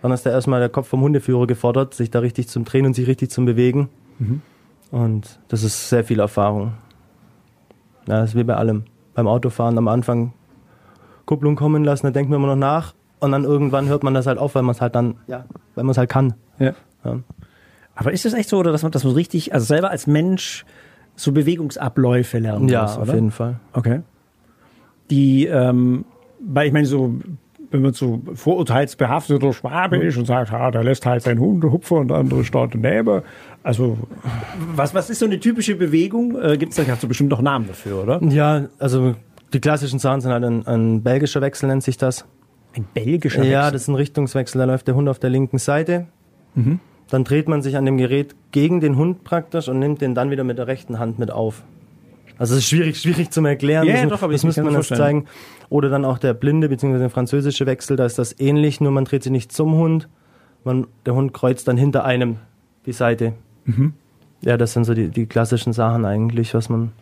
[0.01, 2.95] dann ist da erstmal der Kopf vom Hundeführer gefordert, sich da richtig zum Drehen und
[2.95, 3.89] sich richtig zum Bewegen.
[4.91, 6.73] Und das ist sehr viel Erfahrung.
[8.07, 8.85] Ja, das ist wie bei allem.
[9.15, 10.33] Beim Autofahren am Anfang
[11.27, 14.27] Kupplung kommen lassen, da denkt man immer noch nach und dann irgendwann hört man das
[14.27, 16.35] halt auf, weil man es halt dann, ja, weil man es halt kann.
[16.59, 16.75] Ja.
[17.05, 17.19] Ja.
[17.95, 20.65] Aber ist es echt so, oder dass man, dass man richtig, also selber als Mensch
[21.15, 23.15] so Bewegungsabläufe lernen Ja, muss, auf oder?
[23.15, 23.61] jeden Fall.
[23.75, 24.01] Okay.
[25.11, 26.05] Die, ähm,
[26.41, 27.15] weil ich meine, so,
[27.71, 31.99] wenn man so vorurteilsbehafteter Schwabe ist und sagt, ha, der lässt halt seinen Hund hupfen
[31.99, 33.23] und der andere steht daneben.
[33.63, 33.99] Also,
[34.75, 36.41] was, was ist so eine typische Bewegung?
[36.41, 38.23] Äh, Gibt es da du bestimmt noch Namen dafür, oder?
[38.25, 39.15] Ja, also
[39.53, 42.25] die klassischen Sachen sind halt ein, ein belgischer Wechsel, nennt sich das.
[42.75, 43.73] Ein belgischer Ja, Wechsel.
[43.73, 46.07] das ist ein Richtungswechsel, da läuft der Hund auf der linken Seite.
[47.13, 50.31] Dann dreht man sich an dem Gerät gegen den Hund praktisch und nimmt den dann
[50.31, 51.63] wieder mit der rechten Hand mit auf.
[52.39, 53.87] Also es ist schwierig, schwierig zum Erklären.
[53.87, 54.99] Ja, das doch, aber das ich müsste man vorstellen.
[54.99, 55.27] zeigen.
[55.69, 56.99] Oder dann auch der blinde bzw.
[56.99, 60.09] der französische Wechsel, da ist das ähnlich, nur man dreht sich nicht zum Hund.
[60.65, 62.39] Man, der Hund kreuzt dann hinter einem
[62.87, 63.35] die Seite.
[63.67, 63.93] Mhm.
[64.41, 66.93] Ja, das sind so die, die klassischen Sachen eigentlich, was man.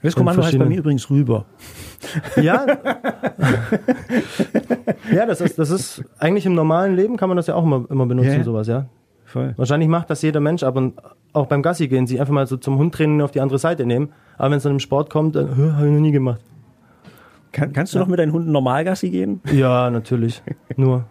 [0.00, 1.44] Das Kommando heißt bei mir übrigens rüber.
[2.36, 2.64] Ja.
[5.12, 7.84] ja, das ist, das ist eigentlich im normalen Leben kann man das ja auch immer,
[7.90, 8.42] immer benutzen, ja.
[8.42, 8.86] sowas, ja.
[9.26, 9.52] Voll.
[9.56, 10.92] Wahrscheinlich macht das jeder Mensch, aber
[11.32, 13.58] auch beim Gassi gehen, sich einfach mal so zum Hund trainen und auf die andere
[13.58, 14.10] Seite nehmen.
[14.38, 16.40] Aber wenn es dann im Sport kommt, dann habe ich noch nie gemacht.
[17.52, 19.40] Kann, kannst du noch mit deinen Hunden normal Gassi gehen?
[19.52, 20.42] Ja, natürlich.
[20.76, 21.04] Nur.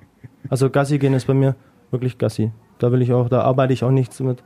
[0.50, 1.56] Also Gassi gehen ist bei mir
[1.92, 2.52] wirklich Gassi.
[2.80, 4.44] Da will ich auch, da arbeite ich auch nichts mit.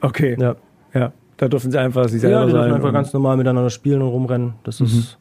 [0.00, 0.36] Okay.
[0.38, 0.56] Ja.
[0.94, 1.12] Ja.
[1.36, 2.60] Da dürfen sie einfach sie selber Ja, die sein.
[2.62, 4.54] dürfen einfach ganz normal miteinander spielen und rumrennen.
[4.64, 5.18] Das ist.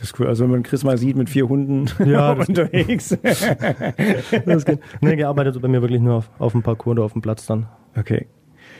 [0.00, 0.28] Das ist cool.
[0.28, 3.16] Also wenn man Chris mal sieht mit vier Hunden Ja, das- unterwegs.
[4.46, 4.80] Das geht.
[5.02, 7.44] Nee, gearbeitet wird bei mir wirklich nur auf, auf dem Parcours oder auf dem Platz
[7.44, 7.66] dann.
[7.98, 8.26] Okay.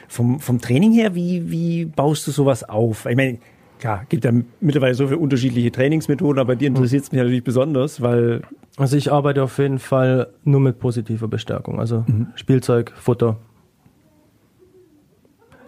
[0.09, 3.05] vom, vom Training her, wie, wie baust du sowas auf?
[3.05, 3.39] Ich meine,
[3.81, 8.01] klar, gibt ja mittlerweile so viele unterschiedliche Trainingsmethoden, aber die interessiert es mich natürlich besonders,
[8.01, 8.41] weil.
[8.79, 11.79] Also ich arbeite auf jeden Fall nur mit positiver Bestärkung.
[11.81, 12.29] Also mhm.
[12.35, 13.37] Spielzeug, Futter.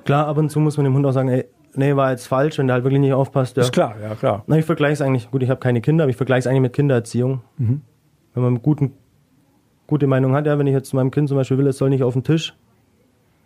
[0.04, 2.58] Klar, ab und zu muss man dem Hund auch sagen, ey, nee, war jetzt falsch,
[2.58, 3.56] wenn der halt wirklich nicht aufpasst.
[3.56, 3.62] Ja.
[3.62, 4.44] Ist klar, ja klar.
[4.46, 6.62] Na, ich vergleiche es eigentlich, gut, ich habe keine Kinder, aber ich vergleiche es eigentlich
[6.62, 7.40] mit Kindererziehung.
[7.58, 7.82] Mhm.
[8.34, 8.92] Wenn man eine guten,
[9.86, 11.90] gute Meinung hat, ja, wenn ich jetzt zu meinem Kind zum Beispiel will, es soll
[11.90, 12.54] nicht auf den Tisch,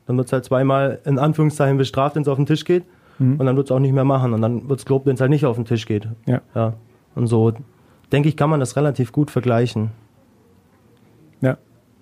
[0.07, 2.85] dann wird es halt zweimal in Anführungszeichen bestraft, wenn es auf den Tisch geht.
[3.19, 3.41] Mhm.
[3.41, 4.33] Und dann wird es auch nicht mehr machen.
[4.33, 6.09] Und dann wird es gelobt, wenn es halt nicht auf den Tisch geht.
[6.27, 6.41] Ja.
[6.55, 6.75] ja.
[7.15, 7.53] Und so,
[8.13, 9.91] denke ich, kann man das relativ gut vergleichen.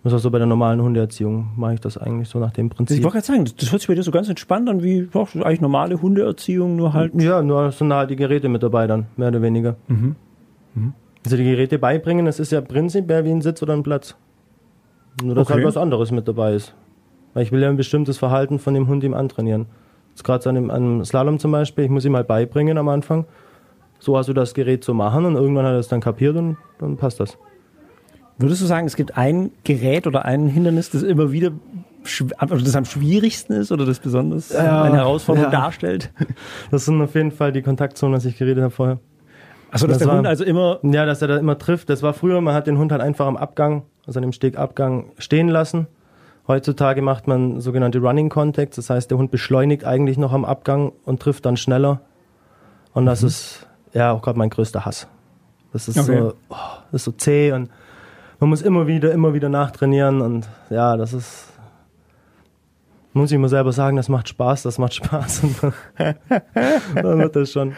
[0.04, 2.68] Das ist auch so bei der normalen Hundeerziehung, mache ich das eigentlich so nach dem
[2.68, 2.98] Prinzip.
[2.98, 5.34] Ich wollte gerade sagen, das hört sich bei dir so ganz entspannt an, wie doch,
[5.34, 7.14] eigentlich normale Hundeerziehung, nur halt.
[7.14, 9.76] Ja, nur sind halt die Geräte mit dabei dann, mehr oder weniger.
[9.88, 10.14] Mhm.
[10.74, 10.92] Mhm.
[11.24, 14.14] Also die Geräte beibringen, das ist ja prinzipiell wie ein Sitz oder ein Platz.
[15.22, 15.64] Nur dass halt okay.
[15.64, 16.74] halt was anderes mit dabei ist.
[17.32, 19.66] Weil ich will ja ein bestimmtes Verhalten von dem Hund ihm antrainieren.
[20.10, 22.76] Jetzt gerade so an dem, an dem Slalom zum Beispiel, ich muss ihm mal beibringen
[22.76, 23.24] am Anfang,
[24.00, 26.58] so hast du das Gerät zu machen und irgendwann hat er es dann kapiert und
[26.78, 27.38] dann passt das.
[28.38, 31.52] Würdest du sagen, es gibt ein Gerät oder ein Hindernis, das immer wieder
[32.36, 35.58] also das am schwierigsten ist oder das besonders ja, eine Herausforderung ja.
[35.58, 36.10] darstellt?
[36.70, 38.98] Das sind auf jeden Fall die Kontaktzonen, was ich geredet habe vorher.
[39.70, 40.78] Achso, dass das der war, Hund also immer.
[40.82, 41.88] Ja, dass er da immer trifft.
[41.88, 45.12] Das war früher, man hat den Hund halt einfach am Abgang, also an dem Stegabgang
[45.18, 45.86] stehen lassen.
[46.46, 50.92] Heutzutage macht man sogenannte Running Contacts, das heißt, der Hund beschleunigt eigentlich noch am Abgang
[51.04, 52.02] und trifft dann schneller.
[52.92, 53.28] Und das mhm.
[53.28, 55.08] ist ja auch gerade mein größter Hass.
[55.72, 56.20] Das ist okay.
[56.20, 56.56] so, oh,
[56.92, 57.70] das ist so zäh und
[58.44, 61.46] man muss immer wieder, immer wieder nachtrainieren und ja, das ist,
[63.14, 65.56] muss ich immer selber sagen, das macht Spaß, das macht Spaß und
[66.94, 67.72] dann wird das schon.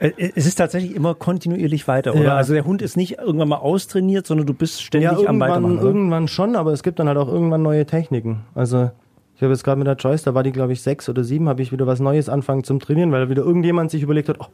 [0.00, 2.24] Äh, es ist tatsächlich immer kontinuierlich weiter, oder?
[2.24, 2.34] Ja.
[2.34, 5.78] Also der Hund ist nicht irgendwann mal austrainiert, sondern du bist ständig ja, am Weitermachen.
[5.78, 5.86] Oder?
[5.86, 8.40] Irgendwann schon, aber es gibt dann halt auch irgendwann neue Techniken.
[8.56, 8.90] Also
[9.36, 11.48] ich habe jetzt gerade mit der Joyce, da war die glaube ich sechs oder sieben,
[11.48, 14.46] habe ich wieder was Neues anfangen zum Trainieren, weil wieder irgendjemand sich überlegt hat, oh,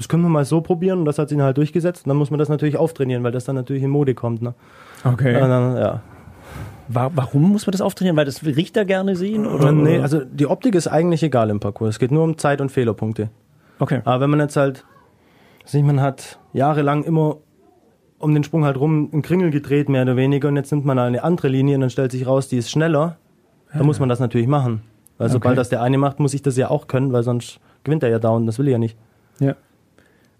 [0.00, 2.06] das können wir mal so probieren und das hat sich dann halt durchgesetzt.
[2.06, 4.40] Und dann muss man das natürlich auftrainieren, weil das dann natürlich in Mode kommt.
[4.40, 4.54] Ne?
[5.04, 5.34] Okay.
[5.34, 6.00] Dann, ja.
[6.88, 8.16] Warum muss man das auftrainieren?
[8.16, 9.46] Weil das Richter gerne sehen?
[9.46, 9.72] Oder?
[9.72, 11.90] Nee, also die Optik ist eigentlich egal im Parcours.
[11.90, 13.28] Es geht nur um Zeit- und Fehlerpunkte.
[13.78, 14.00] Okay.
[14.06, 14.86] Aber wenn man jetzt halt,
[15.64, 17.36] also man hat jahrelang immer
[18.18, 20.98] um den Sprung halt rum einen Kringel gedreht, mehr oder weniger, und jetzt nimmt man
[20.98, 23.18] eine andere Linie und dann stellt sich raus, die ist schneller,
[23.74, 24.80] dann muss man das natürlich machen.
[25.18, 28.02] Weil sobald das der eine macht, muss ich das ja auch können, weil sonst gewinnt
[28.02, 28.96] er ja down, das will ich ja nicht.
[29.40, 29.56] Ja.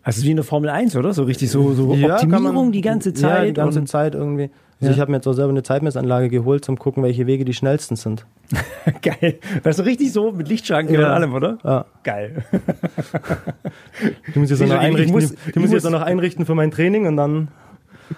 [0.03, 1.13] Also wie in der Formel 1, oder?
[1.13, 3.39] So richtig so, so ja, Optimierung man, die ganze Zeit.
[3.41, 4.51] Ja, die ganze Zeit irgendwie.
[4.81, 4.93] Also ja.
[4.93, 7.97] ich habe mir jetzt auch selber eine Zeitmessanlage geholt, zum gucken, welche Wege die schnellsten
[7.97, 8.25] sind.
[9.03, 9.39] Geil.
[9.63, 11.01] Das ist richtig so mit Lichtschranke ja.
[11.01, 11.59] und allem, oder?
[11.63, 11.85] Ja.
[12.03, 12.45] Geil.
[14.35, 16.55] die muss ich jetzt noch einrichten, muss, die, die muss ich jetzt noch einrichten für
[16.55, 17.49] mein Training und dann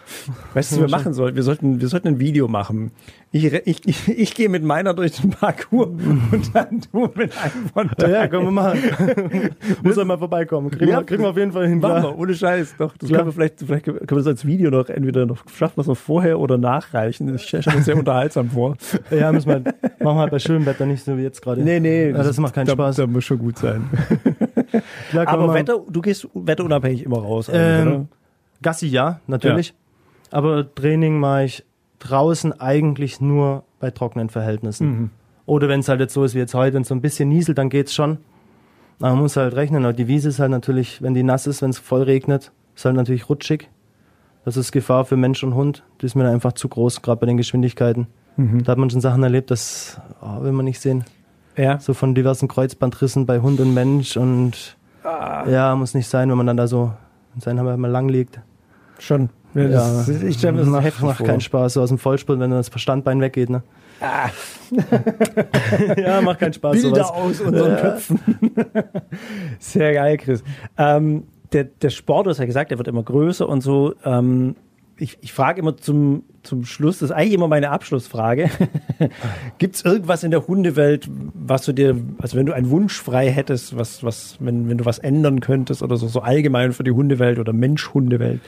[0.54, 1.36] Weißt du, was wir machen sollten?
[1.36, 2.92] Wir sollten, wir sollten ein Video machen.
[3.30, 7.68] Ich, ich, ich, ich gehe mit meiner durch den Parcours und dann du mit einem
[7.72, 8.12] von deinen.
[8.12, 8.78] Ja, können wir machen.
[9.82, 10.70] Muss er mal vorbeikommen.
[10.70, 11.78] Kriegen, ja, wir, kriegen wir auf jeden Fall hin.
[11.78, 12.74] Machen wir, ohne Scheiß.
[12.78, 15.78] Doch, das können wir vielleicht, vielleicht können wir das als Video noch entweder noch, schaffen
[15.78, 17.34] wir es noch vorher oder nachreichen.
[17.34, 18.76] Ich stelle mir sehr unterhaltsam vor.
[19.10, 21.60] Ja, müssen wir, machen wir halt bei schönem Wetter nicht so wie jetzt gerade.
[21.62, 22.08] Nee, nee.
[22.08, 22.96] Ja, das, das macht keinen da, Spaß.
[22.96, 23.88] Das muss schon gut sein.
[25.10, 27.50] Klar, Aber Wetter, du gehst wetterunabhängig immer raus.
[27.52, 28.06] Ähm, oder?
[28.62, 29.68] Gassi ja, natürlich.
[29.68, 29.74] Ja.
[30.32, 31.64] Aber Training mache ich
[31.98, 34.86] draußen eigentlich nur bei trockenen Verhältnissen.
[34.86, 35.10] Mhm.
[35.46, 37.58] Oder wenn es halt jetzt so ist wie jetzt heute und so ein bisschen nieselt,
[37.58, 38.18] dann geht's schon.
[39.00, 39.84] Aber man muss halt rechnen.
[39.84, 42.84] Aber die Wiese ist halt natürlich, wenn die nass ist, wenn es voll regnet, ist
[42.84, 43.68] halt natürlich rutschig.
[44.44, 45.84] Das ist Gefahr für Mensch und Hund.
[46.00, 48.08] Die ist mir dann einfach zu groß, gerade bei den Geschwindigkeiten.
[48.36, 48.64] Mhm.
[48.64, 51.04] Da hat man schon Sachen erlebt, das oh, will man nicht sehen.
[51.56, 51.78] Ja.
[51.78, 55.46] So von diversen Kreuzbandrissen bei Hund und Mensch und ah.
[55.48, 56.92] ja, muss nicht sein, wenn man dann da so
[57.34, 58.40] in seinen Hammer mal lang liegt.
[58.98, 59.28] Schon.
[59.54, 61.26] Ja, das, ich stelle mir das macht, heftig macht vor.
[61.26, 63.50] keinen Spaß, so aus dem Vollspurt, wenn das Verstandbein weggeht.
[63.50, 63.62] Ne?
[64.00, 64.30] Ah.
[65.96, 66.72] ja, macht keinen Spaß.
[66.80, 67.10] Bilder sowas.
[67.10, 67.76] aus unseren ja.
[67.76, 68.20] Köpfen.
[69.58, 70.42] Sehr geil, Chris.
[70.78, 73.94] Ähm, der, der Sport, du hast ja gesagt, der wird immer größer und so.
[74.04, 74.56] Ähm,
[74.98, 78.50] ich, ich frage immer zum, zum Schluss, das ist eigentlich immer meine Abschlussfrage.
[79.58, 83.30] Gibt es irgendwas in der Hundewelt, was du dir, also wenn du einen Wunsch frei
[83.30, 86.92] hättest, was, was, wenn, wenn du was ändern könntest oder so, so allgemein für die
[86.92, 88.40] Hundewelt oder Mensch-Hundewelt,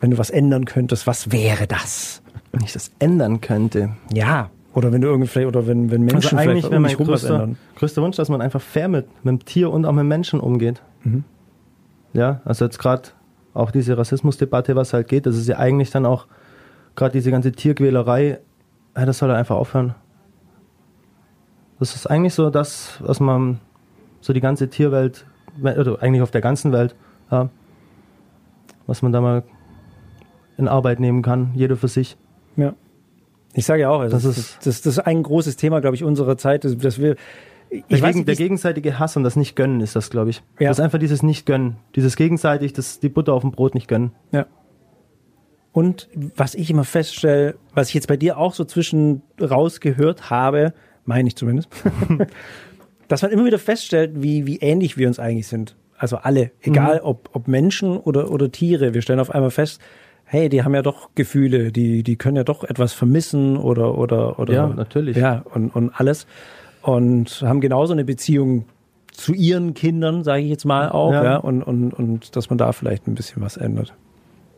[0.00, 2.22] wenn du was ändern könntest, was wäre das?
[2.52, 3.90] Wenn ich das ändern könnte.
[4.12, 4.50] Ja.
[4.74, 8.16] Oder wenn du irgendwie, oder wenn, wenn Menschen also eigentlich wäre mein größter, größter Wunsch,
[8.16, 10.82] dass man einfach fair mit, mit dem Tier und auch mit Menschen umgeht.
[11.02, 11.24] Mhm.
[12.12, 13.08] Ja, also jetzt gerade
[13.54, 16.26] auch diese Rassismusdebatte, was halt geht, das ist ja eigentlich dann auch
[16.94, 18.38] gerade diese ganze Tierquälerei,
[18.96, 19.94] ja, das soll einfach aufhören.
[21.78, 23.60] Das ist eigentlich so das, was man
[24.20, 25.26] so die ganze Tierwelt,
[25.62, 26.94] oder eigentlich auf der ganzen Welt,
[27.30, 27.48] ja,
[28.86, 29.42] was man da mal
[30.56, 32.16] in Arbeit nehmen kann, jeder für sich.
[32.56, 32.74] Ja.
[33.54, 36.04] Ich sage ja auch, also das, ist, das, das ist ein großes Thema, glaube ich,
[36.04, 37.16] unserer Zeit, dass, wir
[37.70, 40.42] Der, ich weiß gegen, nicht, der gegenseitige Hass und das Nicht-Gönnen ist das, glaube ich.
[40.58, 40.68] Ja.
[40.68, 41.76] Das ist einfach dieses Nicht-Gönnen.
[41.94, 44.12] Dieses gegenseitig, das, die Butter auf dem Brot nicht gönnen.
[44.30, 44.46] Ja.
[45.72, 50.72] Und was ich immer feststelle, was ich jetzt bei dir auch so zwischen rausgehört habe,
[51.04, 51.68] meine ich zumindest,
[53.08, 55.76] dass man immer wieder feststellt, wie, wie ähnlich wir uns eigentlich sind.
[55.98, 58.94] Also alle, egal ob, ob Menschen oder, oder Tiere.
[58.94, 59.80] Wir stellen auf einmal fest,
[60.26, 64.38] hey, die haben ja doch Gefühle, die, die können ja doch etwas vermissen oder, oder,
[64.38, 64.52] oder.
[64.52, 65.16] Ja, natürlich.
[65.16, 66.26] Ja, und, und alles.
[66.82, 68.66] Und haben genauso eine Beziehung
[69.12, 71.24] zu ihren Kindern, sage ich jetzt mal auch, ja.
[71.24, 71.36] Ja.
[71.38, 73.94] und, und, und dass man da vielleicht ein bisschen was ändert.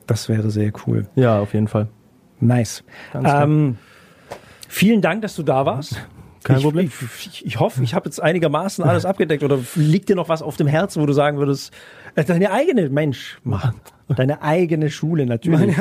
[0.06, 1.06] Das wäre sehr cool.
[1.14, 1.88] Ja, auf jeden Fall.
[2.40, 2.82] Nice.
[3.12, 3.28] Ganz.
[3.30, 3.76] Ähm,
[4.68, 6.00] vielen Dank, dass du da warst.
[6.42, 6.86] Kein ich, Problem.
[6.86, 9.42] Ich, ich, ich hoffe, ich habe jetzt einigermaßen alles abgedeckt.
[9.42, 11.72] Oder liegt dir noch was auf dem Herzen, wo du sagen würdest,
[12.14, 13.74] äh, deine eigene, Mensch, Mann,
[14.08, 15.76] deine eigene Schule natürlich.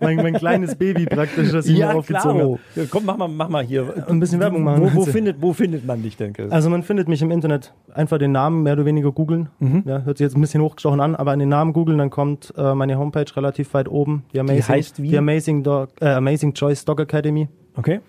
[0.00, 2.50] mein, mein kleines Baby praktisch, das ich mir ja, aufgezogen klar.
[2.50, 2.58] habe.
[2.76, 4.06] Ja, Komm, mach mal, mach mal hier.
[4.08, 4.82] Ein bisschen Werbung machen.
[4.82, 6.50] Wo, wo, findet, wo findet man dich denn, Chris?
[6.50, 9.48] Also man findet mich im Internet einfach den Namen mehr oder weniger googeln.
[9.58, 9.84] Mhm.
[9.86, 12.52] Ja, hört sich jetzt ein bisschen hochgestochen an, aber an den Namen googeln, dann kommt
[12.56, 14.24] äh, meine Homepage relativ weit oben.
[14.32, 15.08] Die, Amazing, heißt wie?
[15.08, 17.48] Die Amazing, Dog, äh, Amazing Choice Dog Academy.
[17.76, 18.00] Okay.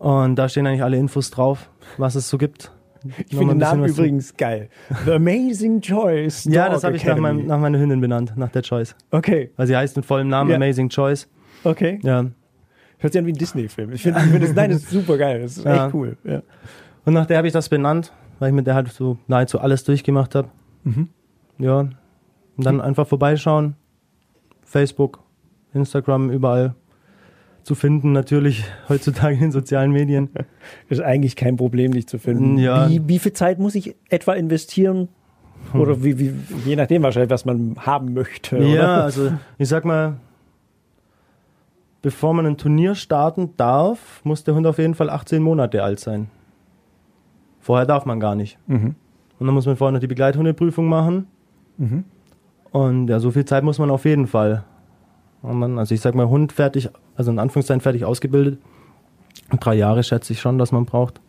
[0.00, 2.72] Und da stehen eigentlich alle Infos drauf, was es so gibt.
[3.28, 4.70] Ich finde den Namen übrigens geil.
[5.04, 6.44] The Amazing Choice.
[6.50, 8.96] Ja, Dog das habe ich nach, meinem, nach meiner Hündin benannt, nach der Choice.
[9.10, 10.56] Okay, Weil sie heißt mit vollem Namen Ja.
[10.56, 11.28] Amazing Choice.
[11.64, 12.00] okay.
[12.02, 12.24] Ja.
[12.98, 13.92] Hört sich an wie ein Disney-Film.
[13.92, 15.40] Ich finde, find das, nein, das ist super geil.
[15.42, 15.84] Das ist Ja.
[15.86, 16.16] echt cool.
[16.24, 16.42] Ja.
[17.04, 19.84] Und nach der habe ich das benannt, weil ich mit der halt so nahezu alles
[19.84, 20.48] durchgemacht habe.
[20.84, 21.08] Mhm.
[21.58, 21.80] Ja.
[21.80, 21.94] Und
[22.56, 23.76] dann einfach vorbeischauen.
[24.64, 25.20] Facebook,
[25.74, 26.74] Instagram, überall
[27.62, 30.30] zu finden, natürlich heutzutage in den sozialen Medien.
[30.88, 32.58] Ist eigentlich kein Problem, dich zu finden.
[32.58, 32.88] Ja.
[32.88, 35.08] Wie, wie viel Zeit muss ich etwa investieren?
[35.74, 38.58] Oder wie, wie, je nachdem wahrscheinlich, was man haben möchte.
[38.58, 39.04] Ja, Oder?
[39.04, 40.16] also ich sag mal,
[42.02, 46.00] bevor man ein Turnier starten darf, muss der Hund auf jeden Fall 18 Monate alt
[46.00, 46.28] sein.
[47.60, 48.58] Vorher darf man gar nicht.
[48.66, 48.94] Mhm.
[49.38, 51.26] Und dann muss man vorher noch die Begleithundeprüfung machen.
[51.76, 52.04] Mhm.
[52.72, 54.64] Und ja, so viel Zeit muss man auf jeden Fall.
[55.42, 58.58] Und dann, also ich sag mal, Hund fertig, also in Anführungszeichen fertig ausgebildet.
[59.58, 61.20] Drei Jahre schätze ich schon, dass man braucht.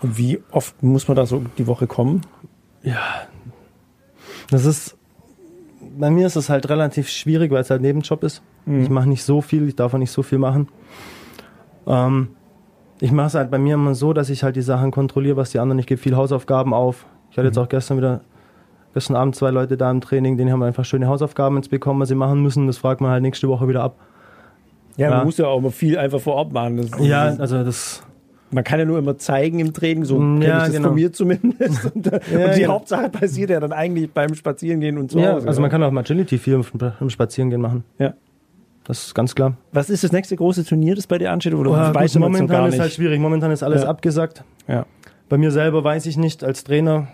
[0.00, 2.22] Und wie oft muss man da so die Woche kommen?
[4.50, 4.96] Das ist,
[5.98, 8.42] bei mir ist es halt relativ schwierig, weil es halt Nebenjob ist.
[8.64, 8.82] Mhm.
[8.82, 10.68] Ich mache nicht so viel, ich darf auch nicht so viel machen.
[11.86, 12.28] Ähm,
[13.00, 15.50] ich mache es halt bei mir immer so, dass ich halt die Sachen kontrolliere, was
[15.50, 15.78] die anderen.
[15.78, 17.06] Ich gebe viel Hausaufgaben auf.
[17.30, 17.46] Ich hatte Mhm.
[17.48, 18.20] jetzt auch gestern wieder,
[18.94, 22.08] gestern Abend zwei Leute da im Training, denen haben einfach schöne Hausaufgaben jetzt bekommen, was
[22.08, 22.66] sie machen müssen.
[22.66, 23.96] Das fragt man halt nächste Woche wieder ab.
[24.96, 25.24] Ja, man Ja.
[25.24, 26.76] muss ja auch immer viel einfach vor Ort machen.
[26.78, 28.02] Das, Ja, also das,
[28.50, 30.88] man kann ja nur immer zeigen im Training, so Mm, ja, ich das genau.
[30.88, 31.84] von mir zumindest.
[31.94, 32.72] Und, äh, Ja, und die genau.
[32.74, 35.18] Hauptsache passiert ja dann eigentlich beim Spazierengehen und so.
[35.20, 36.54] ja, also man kann auch im Agility viel
[37.00, 37.84] im, Spazierengehen machen.
[37.98, 38.14] Ja.
[38.84, 39.52] Das ist ganz klar.
[39.72, 41.52] Was ist das nächste große Turnier, das bei dir ansteht?
[41.52, 41.70] Oder
[42.14, 42.80] du noch momentan gar ist nicht?
[42.80, 43.20] halt schwierig.
[43.20, 43.88] Momentan ist alles Ja.
[43.88, 44.44] abgesagt.
[44.66, 44.86] ja.
[45.28, 46.42] Bei mir selber weiß ich nicht.
[46.42, 47.06] Als Trainer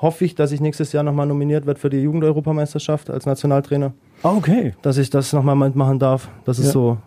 [0.00, 3.92] hoffe ich, dass ich nächstes Jahr nochmal nominiert werde für die Jugendeuropameisterschaft als Nationaltrainer.
[4.22, 4.74] Ah, okay.
[4.82, 6.28] Dass ich das nochmal mitmachen darf.
[6.44, 6.72] Das ist Ja.
[6.72, 6.98] so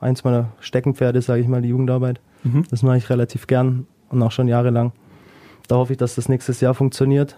[0.00, 2.20] eins meiner Steckenpferde, sage ich mal, die Jugendarbeit.
[2.44, 2.64] Mhm.
[2.70, 4.92] Das mache ich relativ gern und auch schon jahrelang.
[5.68, 7.36] Da hoffe ich, dass das nächstes Jahr funktioniert.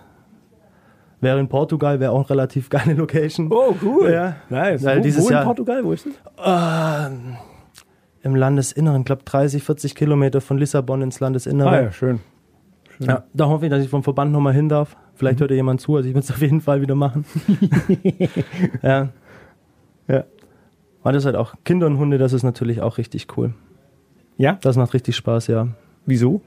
[1.22, 3.48] Wäre in Portugal, wäre auch eine relativ geile Location.
[3.52, 4.10] Oh, cool.
[4.10, 4.36] Ja.
[4.48, 4.84] Nice.
[4.84, 5.84] Weil wo, dieses wo in Jahr- Portugal?
[5.84, 6.14] Wo ist das?
[6.42, 7.10] Ah,
[8.22, 11.68] Im Landesinneren, glaube 30, 40 Kilometer von Lissabon ins Landesinnere.
[11.70, 12.20] Ah, ja, schön.
[13.00, 14.96] Ja, da hoffe ich, dass ich vom Verband nochmal hin darf.
[15.14, 17.24] Vielleicht hört ja jemand zu, also ich würde es auf jeden Fall wieder machen.
[18.82, 19.08] ja.
[20.06, 20.24] Ja.
[21.02, 23.54] Aber das halt auch Kinder und Hunde, das ist natürlich auch richtig cool.
[24.36, 24.58] Ja?
[24.60, 25.68] Das macht richtig Spaß, ja.
[26.04, 26.42] Wieso?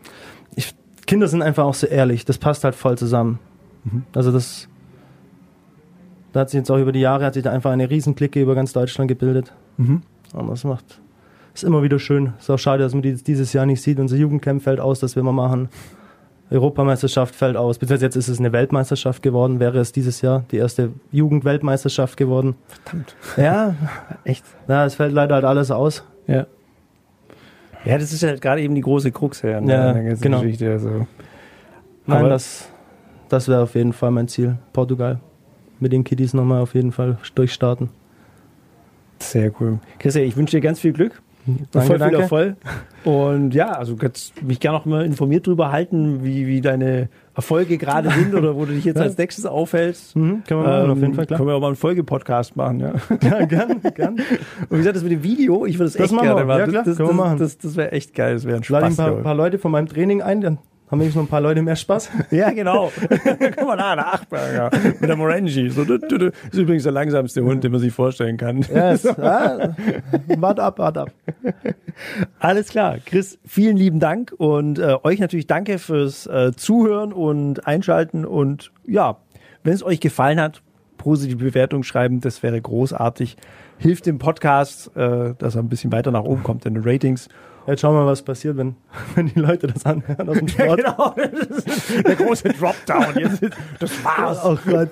[0.55, 0.75] Ich,
[1.07, 3.39] Kinder sind einfach auch so ehrlich, das passt halt voll zusammen.
[4.15, 4.67] Also das,
[6.31, 8.55] da hat sich jetzt auch über die Jahre, hat sich da einfach eine Riesenklicke über
[8.55, 9.53] ganz Deutschland gebildet.
[9.77, 10.01] Mhm.
[10.33, 11.01] Und das macht,
[11.53, 12.33] ist immer wieder schön.
[12.39, 13.99] Ist auch schade, dass man die dieses Jahr nicht sieht.
[13.99, 15.69] Unser Jugendcamp fällt aus, das wir mal machen.
[16.53, 17.77] Europameisterschaft fällt aus.
[17.79, 19.59] Beziehungsweise jetzt ist es eine Weltmeisterschaft geworden.
[19.59, 22.55] Wäre es dieses Jahr die erste Jugendweltmeisterschaft geworden.
[22.67, 23.15] Verdammt.
[23.37, 23.75] Ja,
[24.23, 24.45] Echt?
[24.67, 26.03] ja, es fällt leider halt alles aus.
[26.27, 26.45] Ja.
[27.85, 30.41] Ja, das ist ja halt gerade eben die große Krux her an Ja, der genau.
[30.41, 30.71] Geschichte.
[30.71, 31.07] Also.
[32.05, 32.69] Nein, Aber- das,
[33.29, 34.57] das wäre auf jeden Fall mein Ziel.
[34.71, 35.19] Portugal.
[35.79, 37.89] Mit den Kiddies nochmal auf jeden Fall durchstarten.
[39.19, 39.79] Sehr cool.
[39.99, 41.21] Christian, ich wünsche dir ganz viel Glück.
[41.45, 42.17] Danke, voll viel danke.
[42.21, 42.55] Erfolg.
[43.03, 47.77] Und ja, also kannst mich gerne noch mal informiert darüber halten, wie, wie deine Erfolge
[47.77, 49.03] gerade sind oder wo du dich jetzt Ja.
[49.03, 50.15] als nächstes aufhältst.
[50.15, 51.37] Mhm, können wir machen, auf jeden Fall, klar.
[51.37, 52.93] Können wir auch mal einen Folge-Podcast machen, ja.
[53.21, 54.13] Ja, gern, gern.
[54.13, 56.59] Und wie gesagt, das mit dem Video, ich würde das, Das echt machen gerne machen.
[56.59, 57.37] Ja, klar, das das, das, machen.
[57.39, 59.07] das, das wäre echt geil, das wäre ein Lade ich Spaß.
[59.07, 60.59] ein paar, paar Leute von meinem Training ein, dann
[60.89, 62.09] haben wir noch ein paar Leute mehr Spaß.
[62.31, 62.91] Ja, genau.
[62.99, 64.69] Guck mal da, der Achtberger
[64.99, 65.69] mit der Morangi.
[65.69, 65.97] So, du.
[65.97, 68.65] Ist übrigens der langsamste Hund, den man sich vorstellen kann.
[68.73, 69.75] Ja, es, ah,
[70.37, 71.11] wart ab, wart ab.
[72.39, 72.97] Alles klar.
[73.05, 78.71] Chris, vielen lieben Dank und äh, euch natürlich danke fürs äh, Zuhören und Einschalten und
[78.85, 79.17] ja,
[79.63, 80.61] wenn es euch gefallen hat,
[80.97, 83.37] positive Bewertung schreiben, das wäre großartig.
[83.77, 87.29] Hilft dem Podcast, äh, dass er ein bisschen weiter nach oben kommt in den Ratings.
[87.65, 88.75] Jetzt schauen wir mal, was passiert, wenn,
[89.15, 90.77] wenn die Leute das anhören aus dem Sport.
[90.83, 91.15] genau,
[92.05, 93.17] der große Dropdown.
[93.17, 93.41] Jetzt,
[93.79, 94.39] das war's.
[94.43, 94.89] Oh Gott.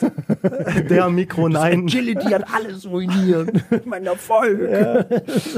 [0.89, 1.83] Der Mikro, nein.
[1.83, 3.51] Agility hat alles ruiniert.
[3.85, 4.61] mein Erfolg.
[4.61, 5.05] Ja.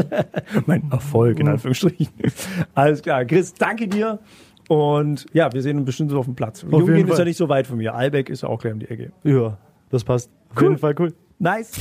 [0.66, 2.07] mein Erfolg, in Anführungsstrichen.
[2.74, 3.26] Alles klar.
[3.26, 4.20] Chris, danke dir.
[4.70, 6.64] Und ja, wir sehen uns bestimmt so auf dem Platz.
[6.64, 7.93] Auf Jungen ist ja nicht so weit von mir.
[7.93, 9.11] Albeck ist ja auch gleich um die Ecke.
[9.24, 9.57] Ja,
[9.89, 10.32] das passt.
[10.55, 11.14] Auf jeden Fall cool.
[11.38, 11.72] Nice.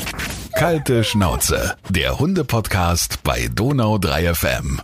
[0.56, 1.74] Kalte Schnauze.
[1.88, 4.80] Der Hunde-Podcast bei Donau 3 FM.